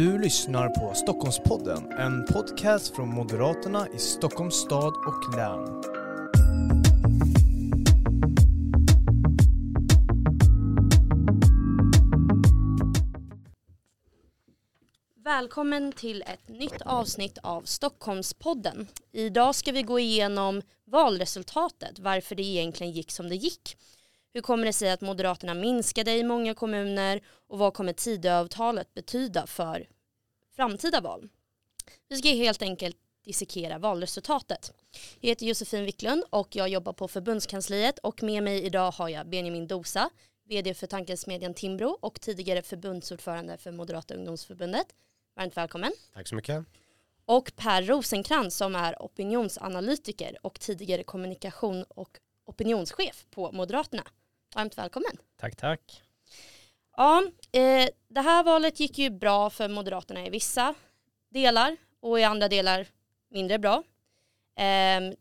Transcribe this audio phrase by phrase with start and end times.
[0.00, 5.82] Du lyssnar på Stockholmspodden, en podcast från Moderaterna i Stockholms stad och län.
[15.24, 18.88] Välkommen till ett nytt avsnitt av Stockholmspodden.
[19.12, 23.76] Idag ska vi gå igenom valresultatet, varför det egentligen gick som det gick.
[24.32, 29.46] Hur kommer det sig att Moderaterna minskade i många kommuner och vad kommer Tidöavtalet betyda
[29.46, 29.88] för
[30.56, 31.28] framtida val?
[32.08, 34.72] Vi ska helt enkelt dissekera valresultatet.
[35.20, 39.28] Jag heter Josefin Wicklund och jag jobbar på förbundskansliet och med mig idag har jag
[39.28, 40.10] Benjamin Dosa,
[40.44, 44.86] vd för tankesmedjan Timbro och tidigare förbundsordförande för Moderata ungdomsförbundet.
[45.36, 45.92] Varmt välkommen.
[46.14, 46.64] Tack så mycket.
[47.24, 54.02] Och Per Rosenkrantz som är opinionsanalytiker och tidigare kommunikation och opinionschef på Moderaterna.
[54.54, 55.12] Varmt välkommen.
[55.36, 56.02] Tack, tack.
[56.96, 57.22] Ja,
[57.52, 60.74] eh, det här valet gick ju bra för Moderaterna i vissa
[61.28, 62.86] delar och i andra delar
[63.28, 63.82] mindre bra.
[64.56, 65.14] Eh,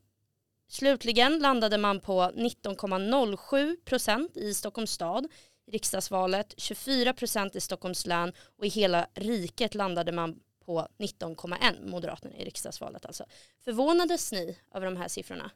[0.67, 5.27] slutligen landade man på 19,07 procent i Stockholms stad
[5.66, 11.89] i riksdagsvalet, 24 procent i Stockholms län och i hela riket landade man på 19,1
[11.89, 13.25] Moderaterna i riksdagsvalet alltså.
[13.63, 15.52] Förvånades ni över de här siffrorna?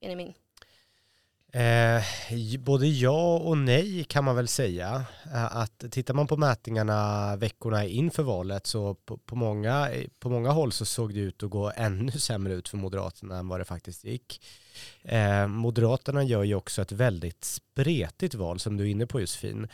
[0.00, 0.34] Benjamin?
[1.52, 2.02] Eh,
[2.58, 5.04] både ja och nej kan man väl säga.
[5.34, 10.50] Eh, att tittar man på mätningarna veckorna inför valet så på, på, många, på många
[10.50, 13.64] håll så såg det ut att gå ännu sämre ut för Moderaterna än vad det
[13.64, 14.42] faktiskt gick.
[15.02, 19.68] Eh, Moderaterna gör ju också ett väldigt spretigt val som du är inne på Josefin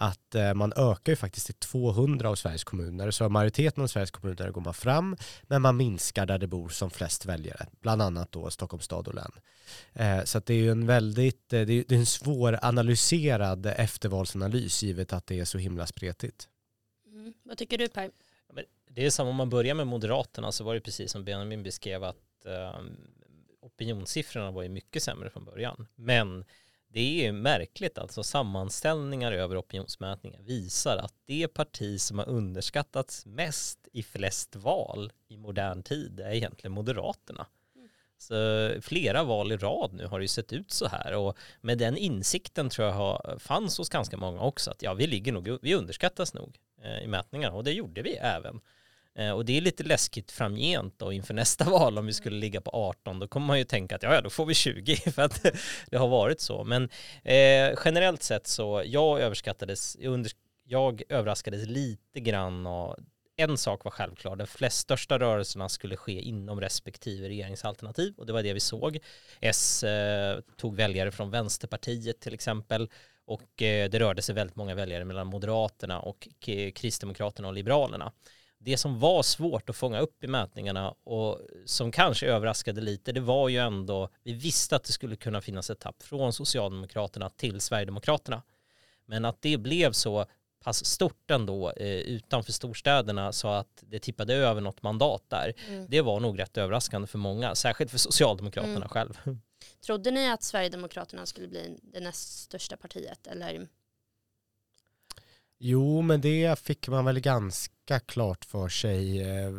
[0.00, 3.10] att eh, man ökar ju faktiskt till 200 av Sveriges kommuner.
[3.10, 6.90] Så majoriteten av Sveriges kommuner går man fram, men man minskar där det bor som
[6.90, 9.32] flest väljare, bland annat då Stockholms stad och län.
[9.92, 15.26] Eh, så det är ju en väldigt, eh, det är en svåranalyserad eftervalsanalys givet att
[15.26, 16.48] det är så himla spretigt.
[17.06, 17.34] Mm.
[17.42, 18.10] Vad tycker du Per?
[18.90, 22.04] Det är samma om man börjar med Moderaterna så var det precis som Benjamin beskrev
[22.04, 22.46] att
[22.76, 22.96] um,
[23.60, 25.86] opinionssiffrorna var ju mycket sämre från början.
[25.94, 26.44] Men
[26.92, 33.88] det är märkligt alltså sammanställningar över opinionsmätningar visar att det parti som har underskattats mest
[33.92, 37.46] i flest val i modern tid är egentligen Moderaterna.
[38.18, 38.34] Så
[38.80, 41.96] flera val i rad nu har det ju sett ut så här och med den
[41.96, 45.74] insikten tror jag har, fanns hos ganska många också att ja vi ligger nog, vi
[45.74, 48.60] underskattas nog eh, i mätningarna och det gjorde vi även.
[49.20, 52.60] Eh, och det är lite läskigt framgent då inför nästa val om vi skulle ligga
[52.60, 55.22] på 18 då kommer man ju tänka att ja, ja då får vi 20 för
[55.22, 55.46] att
[55.90, 56.64] det har varit så.
[56.64, 56.84] Men
[57.24, 60.32] eh, generellt sett så jag överskattades, under,
[60.64, 62.96] jag överraskades lite grann och
[63.36, 68.32] en sak var självklar, de flest största rörelserna skulle ske inom respektive regeringsalternativ och det
[68.32, 68.98] var det vi såg.
[69.40, 72.90] S eh, tog väljare från Vänsterpartiet till exempel
[73.24, 76.28] och eh, det rörde sig väldigt många väljare mellan Moderaterna och
[76.74, 78.12] Kristdemokraterna och Liberalerna
[78.62, 83.20] det som var svårt att fånga upp i mätningarna och som kanske överraskade lite, det
[83.20, 87.60] var ju ändå, vi visste att det skulle kunna finnas ett tapp från Socialdemokraterna till
[87.60, 88.42] Sverigedemokraterna.
[89.06, 90.26] Men att det blev så
[90.64, 95.52] pass stort ändå eh, utanför storstäderna så att det tippade över något mandat där.
[95.68, 95.86] Mm.
[95.88, 98.88] Det var nog rätt överraskande för många, särskilt för Socialdemokraterna mm.
[98.88, 99.20] själv.
[99.86, 103.68] Trodde ni att Sverigedemokraterna skulle bli det näst största partiet eller
[105.62, 109.52] Jo, men det fick man väl ganska klart för sig eh,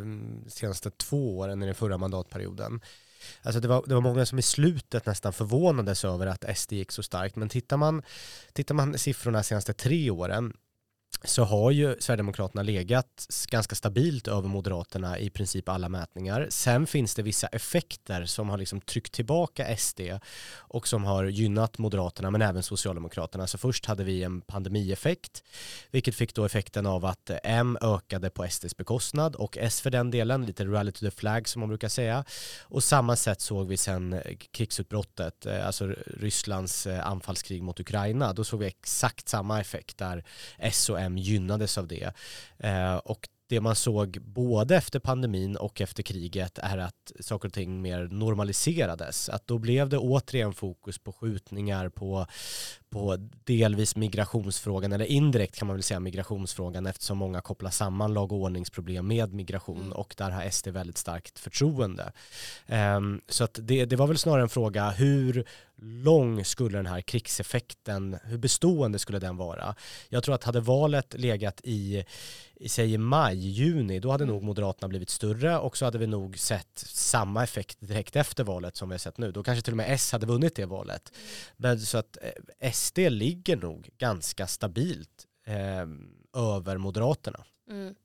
[0.47, 2.81] senaste två åren i den förra mandatperioden.
[3.41, 6.91] Alltså det var, det var många som i slutet nästan förvånades över att SD gick
[6.91, 8.01] så starkt, men tittar man,
[8.53, 10.53] tittar man siffrorna senaste tre åren
[11.23, 16.47] så har ju Sverigedemokraterna legat ganska stabilt över Moderaterna i princip alla mätningar.
[16.49, 20.01] Sen finns det vissa effekter som har liksom tryckt tillbaka SD
[20.55, 23.47] och som har gynnat Moderaterna men även Socialdemokraterna.
[23.47, 25.43] Så först hade vi en pandemieffekt
[25.91, 30.11] vilket fick då effekten av att M ökade på SDs bekostnad och S för den
[30.11, 32.25] delen, lite rally to the flag som man brukar säga.
[32.61, 34.21] Och samma sätt såg vi sen
[34.51, 38.33] krigsutbrottet, eh, alltså Rysslands eh, anfallskrig mot Ukraina.
[38.33, 40.23] Då såg vi exakt samma effekt där
[40.57, 42.13] S och M gynnades av det.
[42.57, 47.53] Eh, och det man såg både efter pandemin och efter kriget är att saker och
[47.53, 49.29] ting mer normaliserades.
[49.29, 52.25] Att då blev det återigen fokus på skjutningar, på,
[52.91, 58.31] på delvis migrationsfrågan, eller indirekt kan man väl säga migrationsfrågan eftersom många kopplar samman lag
[58.31, 59.91] och ordningsproblem med migration mm.
[59.91, 62.11] och där har SD väldigt starkt förtroende.
[62.67, 65.45] Um, så att det, det var väl snarare en fråga hur
[65.81, 69.75] lång skulle den här krigseffekten, hur bestående skulle den vara?
[70.09, 72.05] Jag tror att hade valet legat i,
[72.55, 74.35] i säg maj, juni, då hade mm.
[74.35, 78.75] nog Moderaterna blivit större och så hade vi nog sett samma effekt direkt efter valet
[78.75, 79.31] som vi har sett nu.
[79.31, 81.11] Då kanske till och med S hade vunnit det valet.
[81.57, 85.87] Men så att eh, SD ligger nog ganska stabilt eh,
[86.41, 87.45] över Moderaterna.
[87.69, 87.95] Mm.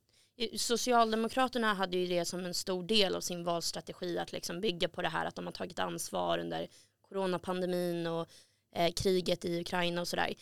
[0.56, 5.02] Socialdemokraterna hade ju det som en stor del av sin valstrategi att liksom bygga på
[5.02, 6.69] det här att de har tagit ansvar under
[7.08, 8.28] coronapandemin och
[8.76, 10.34] eh, kriget i Ukraina och sådär.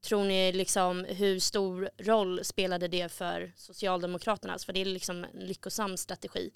[0.00, 4.58] Tror ni liksom hur stor roll spelade det för Socialdemokraterna?
[4.58, 6.50] För det är liksom en lyckosam strategi,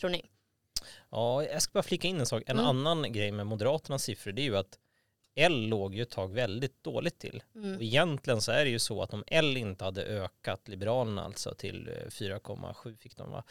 [0.00, 0.30] tror ni?
[1.10, 2.42] Ja, jag ska bara flika in en sak.
[2.46, 2.66] En mm.
[2.66, 4.78] annan grej med Moderaternas siffror det är ju att
[5.34, 7.42] L låg ju ett tag väldigt dåligt till.
[7.54, 7.76] Mm.
[7.76, 11.54] Och egentligen så är det ju så att om L inte hade ökat Liberalerna alltså
[11.54, 13.44] till 4,7 eh, fick de va,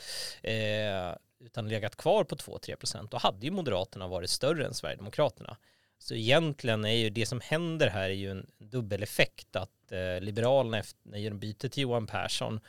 [0.50, 5.57] eh, utan legat kvar på 2-3 procent, då hade ju Moderaterna varit större än Sverigedemokraterna.
[6.00, 10.80] Så egentligen är ju det som händer här är ju en dubbeleffekt att eh, Liberalerna
[10.80, 12.60] efter, när de byter till Johan Persson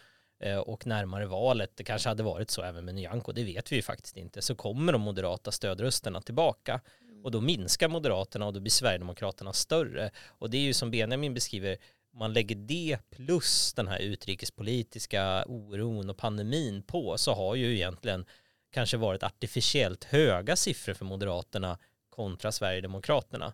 [0.40, 3.76] eh, och närmare valet, det kanske hade varit så även med Nyamko, det vet vi
[3.76, 6.80] ju faktiskt inte, så kommer de moderata stödrösterna tillbaka
[7.22, 10.10] och då minskar Moderaterna och då blir Sverigedemokraterna större.
[10.26, 11.76] Och det är ju som Benjamin beskriver,
[12.14, 18.24] man lägger det plus den här utrikespolitiska oron och pandemin på så har ju egentligen
[18.70, 21.78] kanske varit artificiellt höga siffror för Moderaterna
[22.10, 23.52] kontra Sverigedemokraterna.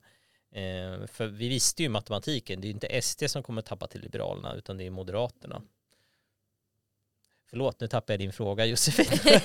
[0.52, 4.00] Eh, för vi visste ju matematiken, det är ju inte SD som kommer tappa till
[4.00, 5.62] Liberalerna utan det är Moderaterna.
[7.50, 9.06] Förlåt, nu tappade jag din fråga Josefin.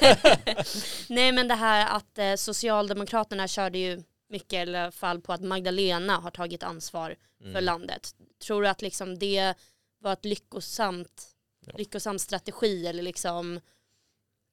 [1.10, 5.42] Nej men det här att eh, Socialdemokraterna körde ju mycket i alla fall på att
[5.42, 7.54] Magdalena har tagit ansvar mm.
[7.54, 8.16] för landet.
[8.46, 9.54] Tror du att liksom det
[10.00, 11.36] var ett lyckosamt,
[11.66, 11.74] ja.
[11.78, 13.60] lyckosam strategi eller liksom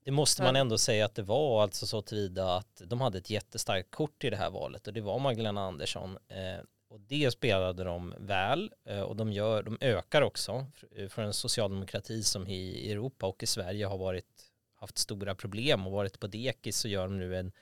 [0.05, 3.31] det måste man ändå säga att det var alltså så tillvida att de hade ett
[3.31, 7.85] jättestarkt kort i det här valet och det var Magdalena Andersson eh, och det spelade
[7.85, 10.67] de väl eh, och de, gör, de ökar också
[11.09, 15.93] för en socialdemokrati som i Europa och i Sverige har varit haft stora problem och
[15.93, 17.53] varit på dekis så gör de nu en,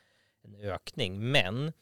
[0.42, 1.72] en ökning men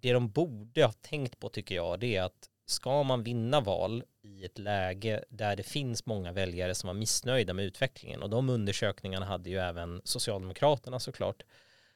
[0.00, 4.04] det de borde ha tänkt på tycker jag det är att ska man vinna val
[4.22, 8.50] i ett läge där det finns många väljare som var missnöjda med utvecklingen och de
[8.50, 11.42] undersökningarna hade ju även Socialdemokraterna såklart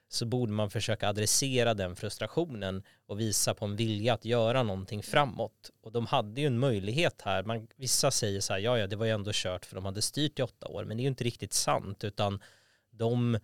[0.08, 5.02] så borde man försöka adressera den frustrationen och visa på en vilja att göra någonting
[5.02, 5.70] framåt.
[5.82, 7.42] Och de hade ju en möjlighet här.
[7.42, 10.02] Man, vissa säger så här, ja ja det var ju ändå kört för de hade
[10.02, 12.40] styrt i åtta år, men det är ju inte riktigt sant utan
[12.90, 13.38] de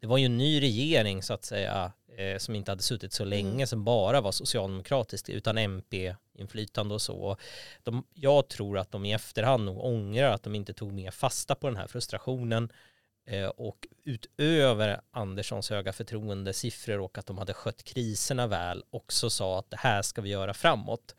[0.00, 3.24] det var ju en ny regering så att säga eh, som inte hade suttit så
[3.24, 3.66] länge mm.
[3.66, 7.36] som bara var socialdemokratisk utan MP-inflytande och så.
[7.82, 11.54] De, jag tror att de i efterhand nog ångrar att de inte tog mer fasta
[11.54, 12.72] på den här frustrationen
[13.26, 19.58] eh, och utöver Anderssons höga förtroendesiffror och att de hade skött kriserna väl också sa
[19.58, 21.14] att det här ska vi göra framåt.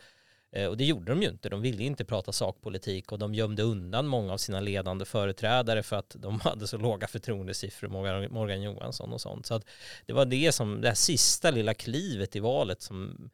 [0.51, 1.49] Eh, och det gjorde de ju inte.
[1.49, 5.95] De ville inte prata sakpolitik och de gömde undan många av sina ledande företrädare för
[5.95, 9.45] att de hade så låga förtroendesiffror, Morgan, Morgan Johansson och sånt.
[9.45, 9.65] Så att
[10.05, 13.29] det var det som, det här sista lilla klivet i valet som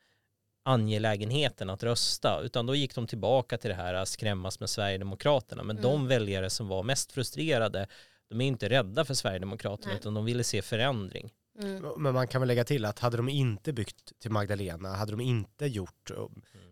[0.66, 5.64] angelägenheten att rösta, utan då gick de tillbaka till det här att skrämmas med Sverigedemokraterna.
[5.64, 5.92] Men mm.
[5.92, 7.88] de väljare som var mest frustrerade,
[8.30, 10.00] de är inte rädda för Sverigedemokraterna, Nej.
[10.00, 11.32] utan de ville se förändring.
[11.62, 11.84] Mm.
[11.98, 15.22] Men man kan väl lägga till att hade de inte byggt till Magdalena, hade de
[15.22, 16.12] inte gjort,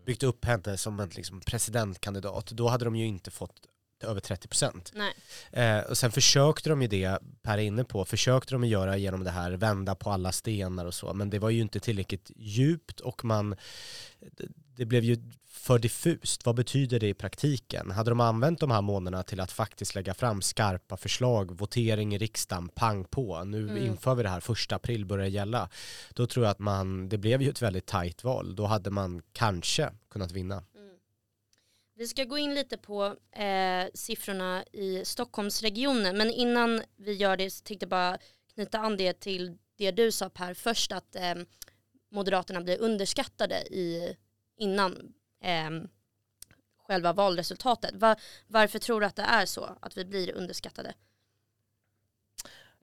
[0.05, 3.67] byggt upp henne som en liksom presidentkandidat, då hade de ju inte fått
[4.03, 4.93] över 30 procent.
[5.51, 9.23] Eh, och sen försökte de ju det, Per är inne på, försökte de göra genom
[9.23, 12.99] det här, vända på alla stenar och så, men det var ju inte tillräckligt djupt
[12.99, 13.55] och man,
[14.75, 15.17] det blev ju
[15.55, 16.45] för diffust.
[16.45, 17.91] Vad betyder det i praktiken?
[17.91, 22.17] Hade de använt de här månaderna till att faktiskt lägga fram skarpa förslag, votering i
[22.17, 23.85] riksdagen, pang på, nu mm.
[23.85, 25.69] inför vi det här, första april börjar gälla,
[26.13, 29.21] då tror jag att man, det blev ju ett väldigt tajt val, då hade man
[29.33, 30.55] kanske kunnat vinna.
[30.55, 30.97] Mm.
[31.95, 37.49] Vi ska gå in lite på eh, siffrorna i Stockholmsregionen, men innan vi gör det
[37.49, 38.17] så tänkte jag bara
[38.53, 41.35] knyta an det till det du sa Per först, att eh,
[42.11, 44.15] Moderaterna blir underskattade i,
[44.57, 45.13] innan
[45.45, 45.69] eh,
[46.77, 47.95] själva valresultatet.
[47.95, 48.15] Var,
[48.47, 50.93] varför tror du att det är så, att vi blir underskattade?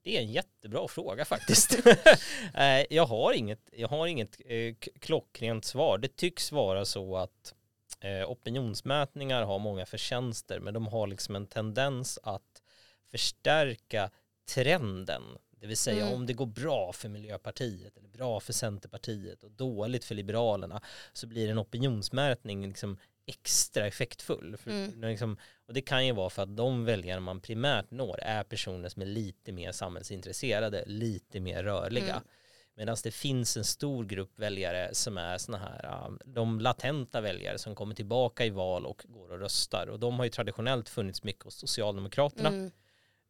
[0.03, 1.77] Det är en jättebra fråga faktiskt.
[2.53, 5.97] Eh, jag har inget, jag har inget eh, klockrent svar.
[5.97, 7.53] Det tycks vara så att
[7.99, 12.61] eh, opinionsmätningar har många förtjänster men de har liksom en tendens att
[13.11, 14.09] förstärka
[14.45, 15.23] trenden.
[15.63, 16.13] Det vill säga mm.
[16.13, 20.81] om det går bra för Miljöpartiet eller bra för Centerpartiet och dåligt för Liberalerna
[21.13, 24.57] så blir en opinionsmätning liksom extra effektfull.
[24.65, 25.01] Mm.
[25.01, 28.89] liksom, och det kan ju vara för att de väljare man primärt når är personer
[28.89, 32.13] som är lite mer samhällsintresserade, lite mer rörliga.
[32.13, 32.23] Mm.
[32.75, 37.75] Medan det finns en stor grupp väljare som är såna här, de latenta väljare som
[37.75, 39.87] kommer tillbaka i val och går och röstar.
[39.87, 42.71] Och de har ju traditionellt funnits mycket hos Socialdemokraterna, mm.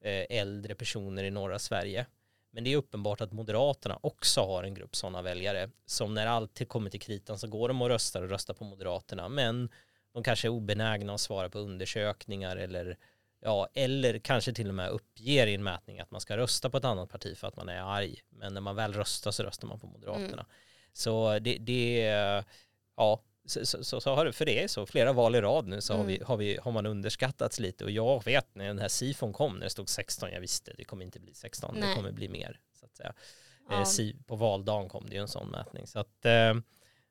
[0.06, 2.06] Eh, äldre personer i norra Sverige.
[2.56, 6.68] Men det är uppenbart att Moderaterna också har en grupp sådana väljare som när allt
[6.68, 9.70] kommer till kritan så går de och röstar och röstar på Moderaterna men
[10.14, 12.98] de kanske är obenägna att svara på undersökningar eller
[13.42, 16.78] ja, eller kanske till och med uppger i en mätning att man ska rösta på
[16.78, 18.22] ett annat parti för att man är arg.
[18.30, 20.34] Men när man väl röstar så röstar man på Moderaterna.
[20.34, 20.46] Mm.
[20.94, 22.02] Så det, det
[22.98, 25.82] ja, så, så, så, har det, för det är så, flera val i rad nu
[25.82, 26.02] så mm.
[26.02, 29.34] har, vi, har, vi, har man underskattats lite och jag vet när den här sifon
[29.34, 31.90] kom, när det stod 16, jag visste det kommer inte bli 16, Nej.
[31.90, 32.60] det kommer bli mer.
[32.80, 33.14] Så att säga.
[33.70, 33.82] Ja.
[33.82, 35.88] Eh, på valdagen kom det ju en sån mätning.
[35.88, 36.54] Så att, eh,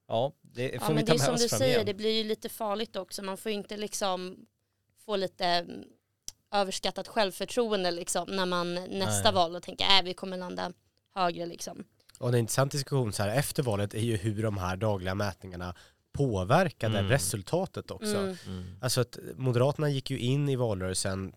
[0.09, 1.87] ja, det får ja, vi ta med oss som du säger, igen.
[1.87, 3.23] det blir ju lite farligt också.
[3.23, 4.47] Man får ju inte liksom
[5.05, 5.85] få lite mm,
[6.53, 9.33] överskattat självförtroende liksom när man nästa Nej.
[9.33, 10.73] val och tänker att äh, vi kommer landa
[11.15, 11.85] högre liksom.
[12.19, 15.75] Och en intressant diskussion så här efter valet är ju hur de här dagliga mätningarna
[16.13, 17.11] påverkade mm.
[17.11, 18.17] resultatet också.
[18.17, 18.37] Mm.
[18.47, 18.65] mm.
[18.81, 21.33] Alltså att Moderaterna gick ju in i valrörelsen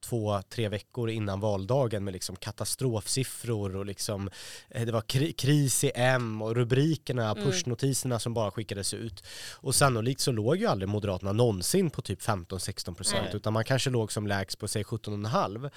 [0.00, 4.30] två, tre veckor innan valdagen med liksom katastrofsiffror och liksom
[4.70, 7.44] eh, det var kri kris i M och rubrikerna, mm.
[7.44, 9.24] pushnotiserna som bara skickades ut.
[9.54, 13.90] Och sannolikt så låg ju aldrig Moderaterna någonsin på typ 15-16 procent utan man kanske
[13.90, 15.70] låg som lägst på säg 17,5.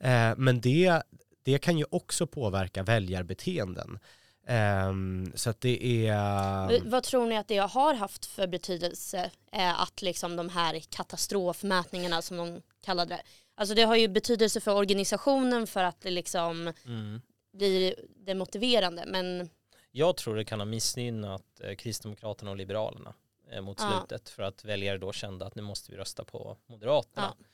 [0.00, 1.02] Eh, men det,
[1.44, 3.98] det kan ju också påverka väljarbeteenden.
[4.48, 6.90] Um, så att det är...
[6.90, 12.22] Vad tror ni att det har haft för betydelse eh, att liksom de här katastrofmätningarna
[12.22, 13.22] som de kallade det,
[13.54, 17.20] alltså det har ju betydelse för organisationen för att det liksom mm.
[17.52, 19.48] blir demotiverande men
[19.90, 23.14] jag tror det kan ha missgynnat eh, Kristdemokraterna och Liberalerna
[23.50, 23.90] eh, mot ja.
[23.90, 27.34] slutet för att väljare då kände att nu måste vi rösta på Moderaterna.
[27.38, 27.46] Ja.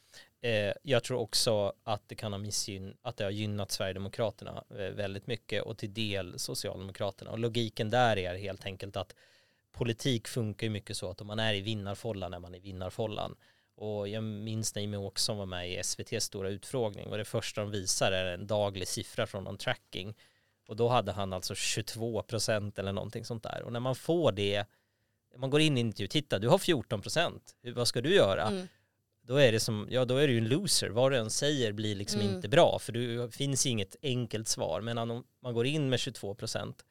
[0.42, 4.76] Eh, jag tror också att det kan ha missgyn att det har gynnat Sverigedemokraterna eh,
[4.76, 7.30] väldigt mycket och till del Socialdemokraterna.
[7.30, 9.14] Och logiken där är helt enkelt att
[9.72, 13.36] politik funkar ju mycket så att om man är i vinnarfållan är man i vinnarfållan.
[13.76, 17.60] Och jag minns när Jimmie Åkesson var med i SVTs stora utfrågning och det första
[17.60, 20.14] de visar är en daglig siffra från någon tracking.
[20.68, 23.62] Och då hade han alltså 22 procent eller någonting sånt där.
[23.62, 24.64] Och när man får det,
[25.36, 28.46] man går in i en intervju, titta du har 14 procent, vad ska du göra?
[28.46, 28.68] Mm
[29.30, 30.88] då är det som, ja då är du en loser.
[30.88, 32.34] Vad du än säger blir liksom mm.
[32.34, 34.80] inte bra för det finns inget enkelt svar.
[34.80, 36.84] Men om man går in med 22 procent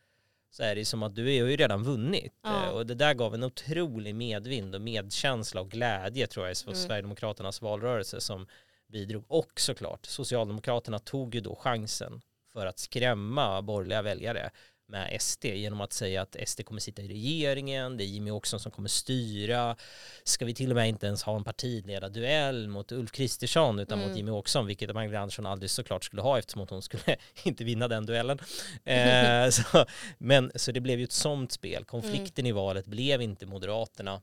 [0.51, 2.33] så är det som att du har ju redan vunnit.
[2.43, 2.65] Ja.
[2.65, 6.71] Eh, och det där gav en otrolig medvind och medkänsla och glädje tror jag för
[6.71, 6.83] mm.
[6.83, 8.47] Sverigedemokraternas valrörelse som
[8.87, 9.23] bidrog.
[9.27, 12.21] Och såklart, Socialdemokraterna tog ju då chansen
[12.53, 14.51] för att skrämma borgerliga väljare
[14.89, 18.59] med SD genom att säga att SD kommer sitta i regeringen, det är Jimmy Åkesson
[18.59, 19.75] som kommer styra,
[20.23, 24.09] ska vi till och med inte ens ha en partiledarduell mot Ulf Kristersson utan mm.
[24.09, 27.87] mot Jimmy Åkesson, vilket Magdalena Andersson aldrig såklart skulle ha eftersom hon skulle inte vinna
[27.87, 28.39] den duellen.
[28.83, 29.85] eh, så,
[30.17, 32.49] men så det blev ju ett sånt spel, konflikten mm.
[32.49, 34.21] i valet blev inte Moderaterna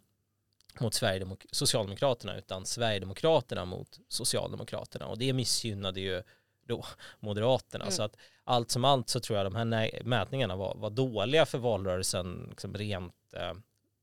[0.81, 6.23] mot Sverigedemok Socialdemokraterna utan Sverigedemokraterna mot Socialdemokraterna och det missgynnade ju
[6.67, 6.85] då
[7.21, 7.85] Moderaterna.
[7.85, 7.93] Mm.
[7.93, 11.59] Så att allt som allt så tror jag de här mätningarna var, var dåliga för
[11.59, 13.53] valrörelsen liksom rent eh,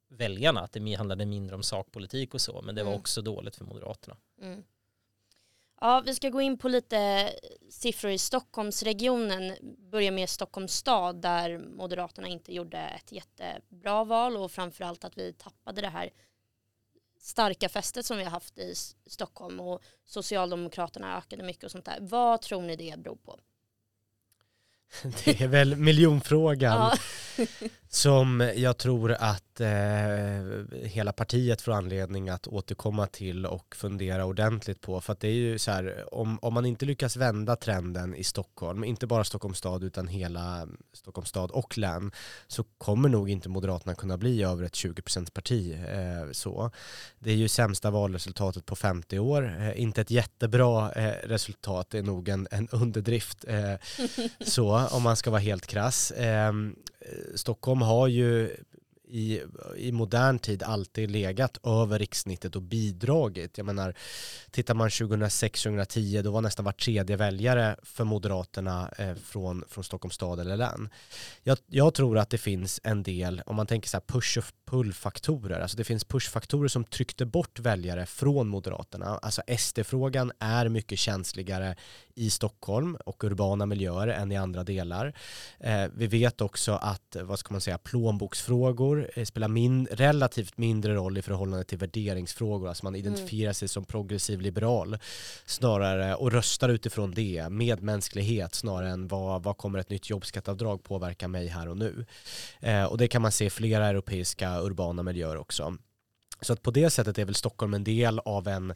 [0.09, 0.61] väljarna.
[0.61, 2.61] Att det handlade mindre om sakpolitik och så.
[2.61, 2.99] Men det var mm.
[2.99, 4.17] också dåligt för Moderaterna.
[4.41, 4.63] Mm.
[5.81, 7.29] Ja, vi ska gå in på lite
[7.69, 9.55] siffror i Stockholmsregionen.
[9.91, 15.33] Börja med Stockholms stad där Moderaterna inte gjorde ett jättebra val och framförallt att vi
[15.33, 16.09] tappade det här
[17.23, 18.75] starka fästet som vi har haft i
[19.05, 21.97] Stockholm och Socialdemokraterna ökade mycket och sånt där.
[22.01, 23.39] Vad tror ni det beror på?
[25.25, 26.97] Det är väl miljonfrågan
[27.37, 27.45] ja.
[27.95, 29.67] som jag tror att eh,
[30.83, 35.01] hela partiet får anledning att återkomma till och fundera ordentligt på.
[35.01, 38.23] För att det är ju så här, om, om man inte lyckas vända trenden i
[38.23, 42.11] Stockholm, inte bara Stockholms stad utan hela Stockholms stad och län,
[42.47, 45.77] så kommer nog inte Moderaterna kunna bli över ett 20% parti.
[45.87, 46.71] Eh, så.
[47.19, 51.97] Det är ju sämsta valresultatet på 50 år, eh, inte ett jättebra eh, resultat, det
[51.97, 53.45] är nog en, en underdrift.
[53.47, 53.73] Eh,
[54.45, 56.13] så om man ska vara helt krass.
[57.05, 58.49] Eh, Stockholm har ju
[59.13, 59.41] i,
[59.77, 63.57] i modern tid alltid legat över rikssnittet och bidragit.
[63.57, 63.93] Jag menar,
[64.51, 70.15] tittar man 2006-2010 då var nästan var tredje väljare för Moderaterna eh, från, från Stockholms
[70.15, 70.89] stad eller län.
[71.43, 74.43] Jag, jag, tror att det finns en del, om man tänker så här push och
[74.65, 79.05] pull-faktorer, alltså det finns push-faktorer som tryckte bort väljare från Moderaterna.
[79.05, 81.75] Alltså SD-frågan är mycket känsligare
[82.15, 85.13] i Stockholm och urbana miljöer än i andra delar.
[85.59, 90.93] Eh, vi vet också att, vad ska man säga, plånboksfrågor eh, spelar min, relativt mindre
[90.93, 92.67] roll i förhållande till värderingsfrågor.
[92.67, 93.53] Alltså man identifierar mm.
[93.53, 94.97] sig som progressiv liberal
[95.45, 101.27] snarare och röstar utifrån det, medmänsklighet snarare än vad, vad kommer ett nytt jobbskattavdrag påverka
[101.27, 102.05] mig här och nu.
[102.59, 105.77] Eh, och det kan man se i flera europeiska urbana miljöer också.
[106.43, 108.73] Så att på det sättet är väl Stockholm en del av en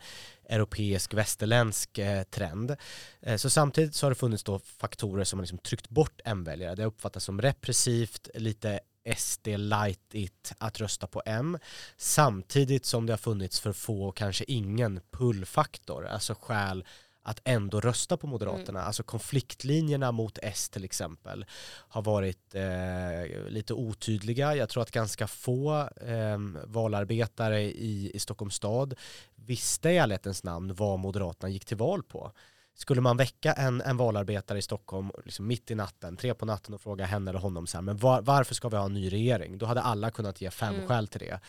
[0.50, 2.76] europeisk västerländsk eh, trend.
[3.22, 6.76] Eh, så samtidigt så har det funnits då faktorer som har liksom tryckt bort M-väljare.
[6.76, 8.80] Det uppfattas som repressivt, lite
[9.16, 11.58] SD lightigt att rösta på M
[11.98, 16.86] samtidigt som det har funnits för få och kanske ingen pullfaktor, alltså skäl
[17.27, 18.79] att ändå rösta på Moderaterna.
[18.79, 18.88] Mm.
[18.88, 21.46] Alltså konfliktlinjerna mot S till exempel
[21.88, 24.55] har varit eh, lite otydliga.
[24.55, 28.93] Jag tror att ganska få eh, valarbetare i, i Stockholms stad
[29.36, 32.31] visste i ärlighetens namn vad Moderaterna gick till val på.
[32.74, 36.74] Skulle man väcka en, en valarbetare i Stockholm liksom mitt i natten, tre på natten
[36.74, 39.10] och fråga henne eller honom så här, men var, varför ska vi ha en ny
[39.12, 39.57] regering?
[39.57, 40.88] Då hade alla kunnat ge fem mm.
[40.88, 41.39] skäl till det.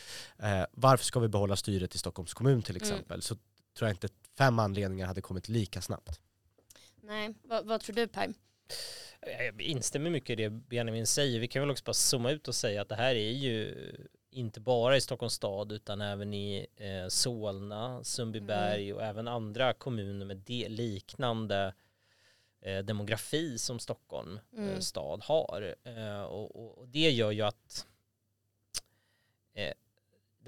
[0.46, 2.82] Eh, varför ska vi behålla styret i Stockholms kommun till mm.
[2.82, 3.14] exempel?
[3.14, 3.22] Mm.
[3.22, 3.36] Så
[3.78, 4.08] tror jag inte
[4.38, 6.20] fem anledningar hade kommit lika snabbt.
[7.02, 8.34] Nej, vad, vad tror du Per?
[9.20, 11.40] Jag instämmer mycket i det Benjamin säger.
[11.40, 13.74] Vi kan väl också bara zooma ut och säga att det här är ju
[14.30, 18.96] inte bara i Stockholms stad utan även i eh, Solna, Sundbyberg mm.
[18.96, 21.74] och även andra kommuner med de, liknande
[22.60, 24.82] eh, demografi som Stockholm eh, mm.
[24.82, 25.74] stad har.
[25.84, 27.97] Eh, och, och, och, det gör ju att eh,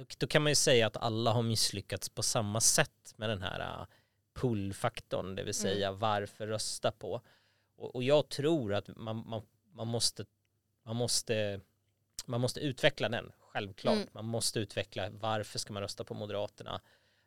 [0.01, 3.43] då, då, kan man ju säga att alla har misslyckats på samma sätt med den
[3.43, 3.87] här uh,
[4.35, 6.01] pull-faktorn, det vill säga mm.
[6.01, 7.23] varför rösta på.
[7.77, 9.43] Och, och, jag tror att man, man,
[9.73, 10.25] man, måste,
[10.85, 11.61] man, måste,
[12.27, 13.95] man måste utveckla den, självklart.
[13.95, 14.09] Mm.
[14.13, 16.81] Man måste utveckla varför ska man rösta på Moderaterna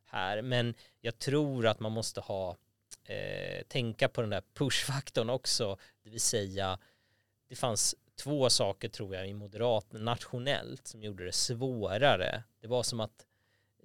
[0.05, 0.41] här.
[0.41, 2.57] Men jag tror att man måste ha
[3.03, 6.79] eh, tänka på den där push-faktorn också, det vill säga
[7.47, 12.43] det fanns två saker tror jag i moderat nationellt som gjorde det svårare.
[12.61, 13.25] Det var som att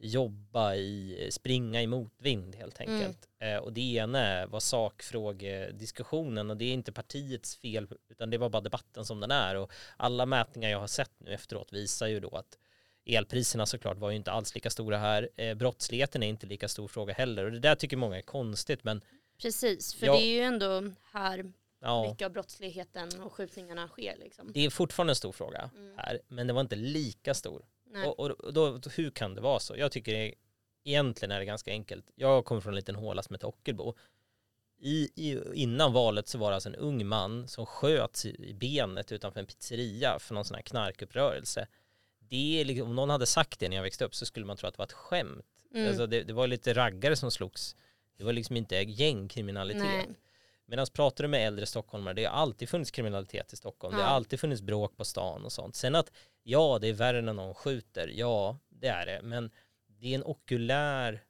[0.00, 2.94] jobba i, springa i motvind helt mm.
[2.94, 3.28] enkelt.
[3.38, 3.54] Mm.
[3.54, 8.48] Eh, och det ena var sakfrågediskussionen och det är inte partiets fel utan det var
[8.48, 12.20] bara debatten som den är och alla mätningar jag har sett nu efteråt visar ju
[12.20, 12.58] då att
[13.06, 15.28] elpriserna såklart var ju inte alls lika stora här.
[15.36, 18.84] Eh, brottsligheten är inte lika stor fråga heller och det där tycker många är konstigt
[18.84, 19.00] men
[19.42, 22.10] Precis, för jag, det är ju ändå här ja.
[22.10, 24.16] mycket av brottsligheten och skjutningarna sker.
[24.18, 24.52] Liksom.
[24.52, 25.98] Det är fortfarande en stor fråga mm.
[25.98, 27.64] här, men det var inte lika stor.
[28.06, 29.76] Och, och, då, hur kan det vara så?
[29.76, 30.34] Jag tycker det,
[30.84, 32.10] egentligen är det ganska enkelt.
[32.14, 33.94] Jag kommer från en liten håla som heter Ockelbo.
[34.80, 39.12] I, i, innan valet så var det alltså en ung man som sköts i, benet
[39.12, 41.66] utanför en pizzeria för någon sån här knarkuppgörelse.
[42.18, 44.68] Det liksom, om någon hade sagt det när jag växte upp så skulle man tro
[44.68, 45.46] att det var ett skämt.
[45.74, 45.88] Mm.
[45.88, 47.76] Alltså det, det, var lite raggare som slogs.
[48.16, 49.82] Det var liksom inte gängkriminalitet.
[49.82, 50.08] Nej.
[50.70, 53.94] Medan pratar du med äldre stockholmare, det har alltid funnits kriminalitet i Stockholm.
[53.94, 53.98] Ja.
[53.98, 55.76] Det har alltid funnits bråk på stan och sånt.
[55.76, 58.10] Sen att, ja, det är värre när någon skjuter.
[58.14, 59.20] Ja, det är det.
[59.22, 59.50] Men
[59.86, 61.24] det är en okulär,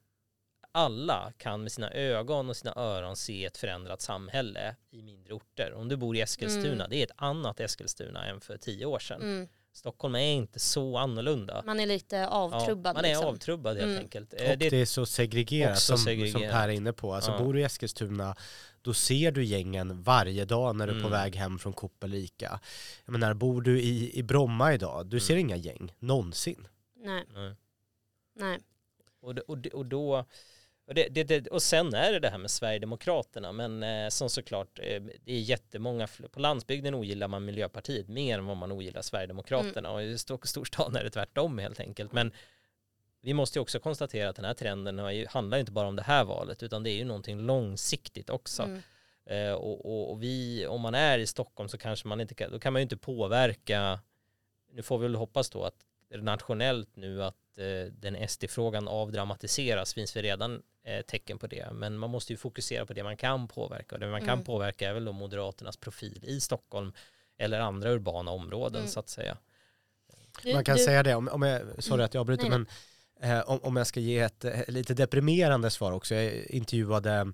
[0.71, 5.73] alla kan med sina ögon och sina öron se ett förändrat samhälle i mindre orter.
[5.73, 6.89] Om du bor i Eskilstuna, mm.
[6.89, 9.21] det är ett annat Eskilstuna än för tio år sedan.
[9.21, 9.47] Mm.
[9.73, 11.63] Stockholm är inte så annorlunda.
[11.65, 12.89] Man är lite avtrubbad.
[12.89, 13.27] Ja, man är liksom.
[13.27, 13.99] avtrubbad helt mm.
[13.99, 14.33] enkelt.
[14.33, 16.31] Och det, det, är så segregerat som, segregerat.
[16.31, 17.13] som Per är inne på.
[17.13, 17.37] Alltså ja.
[17.37, 18.35] bor du i Eskilstuna
[18.81, 21.03] då ser du gängen varje dag när du är mm.
[21.03, 22.59] på väg hem från Coop eller Ica.
[23.05, 25.21] Jag menar, bor du i, i Bromma idag, du mm.
[25.21, 26.67] ser inga gäng, någonsin.
[26.95, 27.25] Nej.
[27.33, 27.55] Nej.
[28.35, 28.59] Nej.
[29.21, 30.25] Och, och, och då
[30.89, 34.29] och, det, det, det, och sen är det det här med Sverigedemokraterna, men eh, som
[34.29, 39.01] såklart, eh, det är jättemånga, på landsbygden ogillar man Miljöpartiet mer än vad man ogillar
[39.01, 39.93] Sverigedemokraterna mm.
[39.93, 42.11] och i storstan är det tvärtom helt enkelt.
[42.11, 42.31] Men
[43.21, 46.23] vi måste ju också konstatera att den här trenden handlar inte bara om det här
[46.23, 48.63] valet, utan det är ju någonting långsiktigt också.
[48.63, 48.81] Mm.
[49.25, 52.51] Eh, och, och, och, vi, om man är i Stockholm så kanske man inte kan,
[52.51, 53.99] då kan man ju inte påverka,
[54.71, 55.85] nu får vi väl hoppas då att
[56.17, 61.71] nationellt nu att eh, den SD-frågan avdramatiseras finns det redan eh, tecken på det.
[61.73, 64.45] Men man måste ju fokusera på det man kan påverka och det man kan mm.
[64.45, 66.93] påverka är väl då Moderaternas profil i Stockholm
[67.37, 68.91] eller andra urbana områden mm.
[68.91, 69.37] så att säga.
[70.53, 72.05] Man kan du, säga det, om, om jag, sorry mm.
[72.05, 72.67] att jag avbryter, men
[73.45, 76.15] om, om jag ska ge ett eh, lite deprimerande svar också.
[76.15, 77.31] Jag intervjuade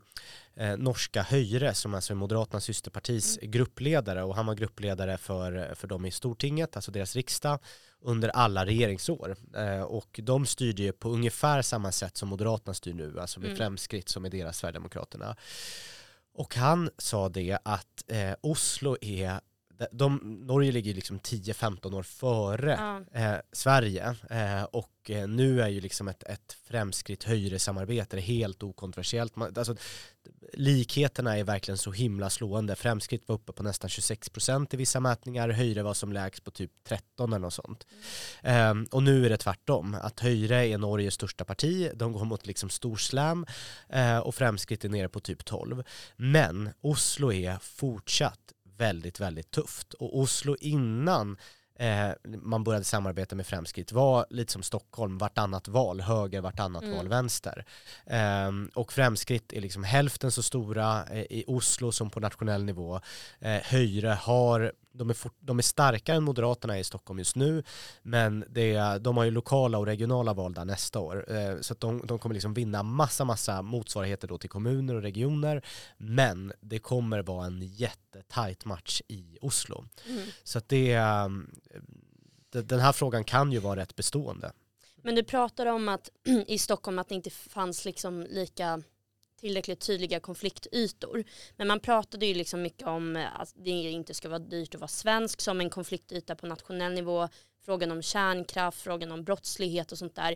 [0.55, 3.51] eh, norska Höjre som alltså är Moderaternas systerpartis mm.
[3.51, 7.59] gruppledare och han var gruppledare för, för dem i Stortinget, alltså deras riksdag,
[8.01, 9.35] under alla regeringsår.
[9.55, 13.47] Eh, och de styrde ju på ungefär samma sätt som Moderaterna styr nu, alltså med
[13.47, 13.57] mm.
[13.57, 15.35] Fremskritt som är deras Sverigedemokraterna.
[16.33, 19.39] Och han sa det att eh, Oslo är
[19.91, 25.81] de, Norge ligger liksom 10-15 år före eh, Sverige eh, och eh, nu är ju
[25.81, 29.35] liksom ett, ett främskritt höjre-samarbete helt okontroversiellt.
[29.35, 29.75] Man, alltså,
[30.53, 32.75] likheterna är verkligen så himla slående.
[32.75, 36.71] Främskritt var uppe på nästan 26% i vissa mätningar, höjre var som lägst på typ
[36.83, 37.87] 13 eller något sånt.
[38.41, 38.87] Mm.
[38.91, 42.69] och nu är det tvärtom, att höjre är Norges största parti, de går mot liksom
[42.69, 43.45] storslam
[43.89, 45.83] eh, och främskritt är nere på typ 12.
[46.15, 49.93] Men Oslo är fortsatt väldigt, väldigt tufft.
[49.93, 51.37] Och Oslo innan
[51.79, 52.09] eh,
[52.41, 56.95] man började samarbeta med Fremskritt var lite som Stockholm, vartannat val höger, vartannat mm.
[56.95, 57.65] val vänster.
[58.05, 63.01] Eh, och Fremskritt är liksom hälften så stora eh, i Oslo som på nationell nivå.
[63.39, 67.63] Eh, högre har de är, fort, de är starkare än Moderaterna i Stockholm just nu,
[68.01, 71.31] men det är, de har ju lokala och regionala val där nästa år.
[71.31, 75.01] Eh, så att de, de kommer liksom vinna massa, massa motsvarigheter då till kommuner och
[75.01, 75.65] regioner,
[75.97, 79.85] men det kommer vara en jättetajt match i Oslo.
[80.07, 80.27] Mm.
[80.43, 81.27] Så att det, eh,
[82.63, 84.51] den här frågan kan ju vara rätt bestående.
[85.05, 86.09] Men du pratar om att
[86.47, 88.81] i Stockholm att det inte fanns liksom lika
[89.45, 91.23] tillräckligt tydliga konfliktytor.
[91.57, 94.81] Men man pratade ju liksom mycket om eh, att det inte ska vara dyrt att
[94.81, 97.27] vara svensk som en konfliktyta på nationell nivå.
[97.65, 100.35] Frågan om kärnkraft, frågan om brottslighet och sånt där.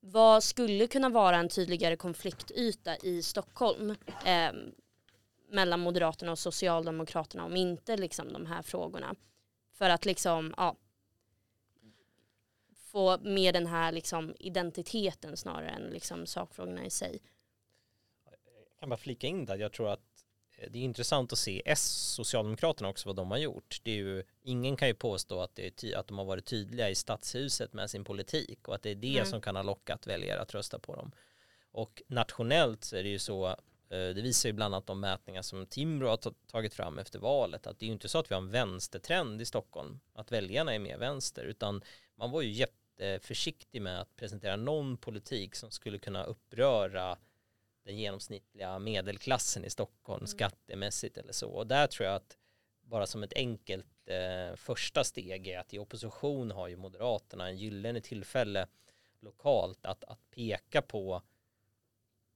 [0.00, 3.90] Vad skulle kunna vara en tydligare konfliktyta i Stockholm
[4.24, 4.52] eh,
[5.50, 9.14] mellan Moderaterna och Socialdemokraterna om inte liksom de här frågorna?
[9.78, 10.76] För att liksom, ja,
[12.74, 17.20] få med den här liksom identiteten snarare än liksom sakfrågorna i sig.
[18.82, 20.24] Kan bara flika in där, jag tror att
[20.56, 23.80] eh, det är intressant att se S, Socialdemokraterna också, vad de har gjort.
[23.82, 26.90] Det är ju, ingen kan ju påstå att, det är att de har varit tydliga
[26.90, 29.26] i stadshuset med sin politik och att det är det mm.
[29.26, 31.12] som kan ha lockat väljare att rösta på dem.
[31.72, 33.56] Och nationellt så är det ju så, eh,
[33.88, 37.78] det visar ju bland annat de mätningar som Timbro har tagit fram efter valet, att
[37.78, 40.78] det är ju inte så att vi har en vänstertrend i Stockholm, att väljarna är
[40.78, 41.82] mer vänster, utan
[42.14, 47.18] man var ju jätte försiktig med att presentera någon politik som skulle kunna uppröra
[47.84, 50.26] den genomsnittliga medelklassen i Stockholm mm.
[50.26, 51.50] skattemässigt eller så.
[51.50, 52.36] Och där tror jag att
[52.82, 57.56] bara som ett enkelt eh, första steg är att i opposition har ju Moderaterna en
[57.56, 58.66] gyllene tillfälle
[59.20, 61.22] lokalt att, att peka på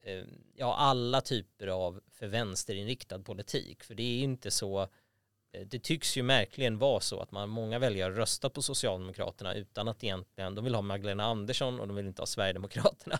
[0.02, 3.82] eh, ja, alla typer av för vänsterinriktad politik.
[3.82, 4.88] För det är inte så
[5.56, 9.88] Eh, det tycks ju märkligen vara så att man, många väljare röstat på Socialdemokraterna utan
[9.88, 13.18] att egentligen, de vill ha Magdalena Andersson och de vill inte ha Sverigedemokraterna.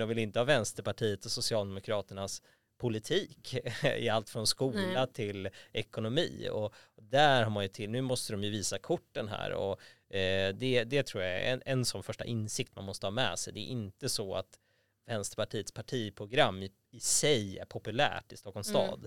[0.00, 2.42] Men de vill inte ha Vänsterpartiet och Socialdemokraternas
[2.78, 3.56] politik
[3.98, 5.12] i allt från skola mm.
[5.12, 9.52] till ekonomi och där har man ju till, nu måste de ju visa korten här
[9.52, 9.80] och
[10.16, 13.38] eh, det, det tror jag är en, en sån första insikt man måste ha med
[13.38, 13.52] sig.
[13.52, 14.58] Det är inte så att
[15.06, 18.86] Vänsterpartiets partiprogram i, i sig är populärt i Stockholms mm.
[18.86, 19.06] stad.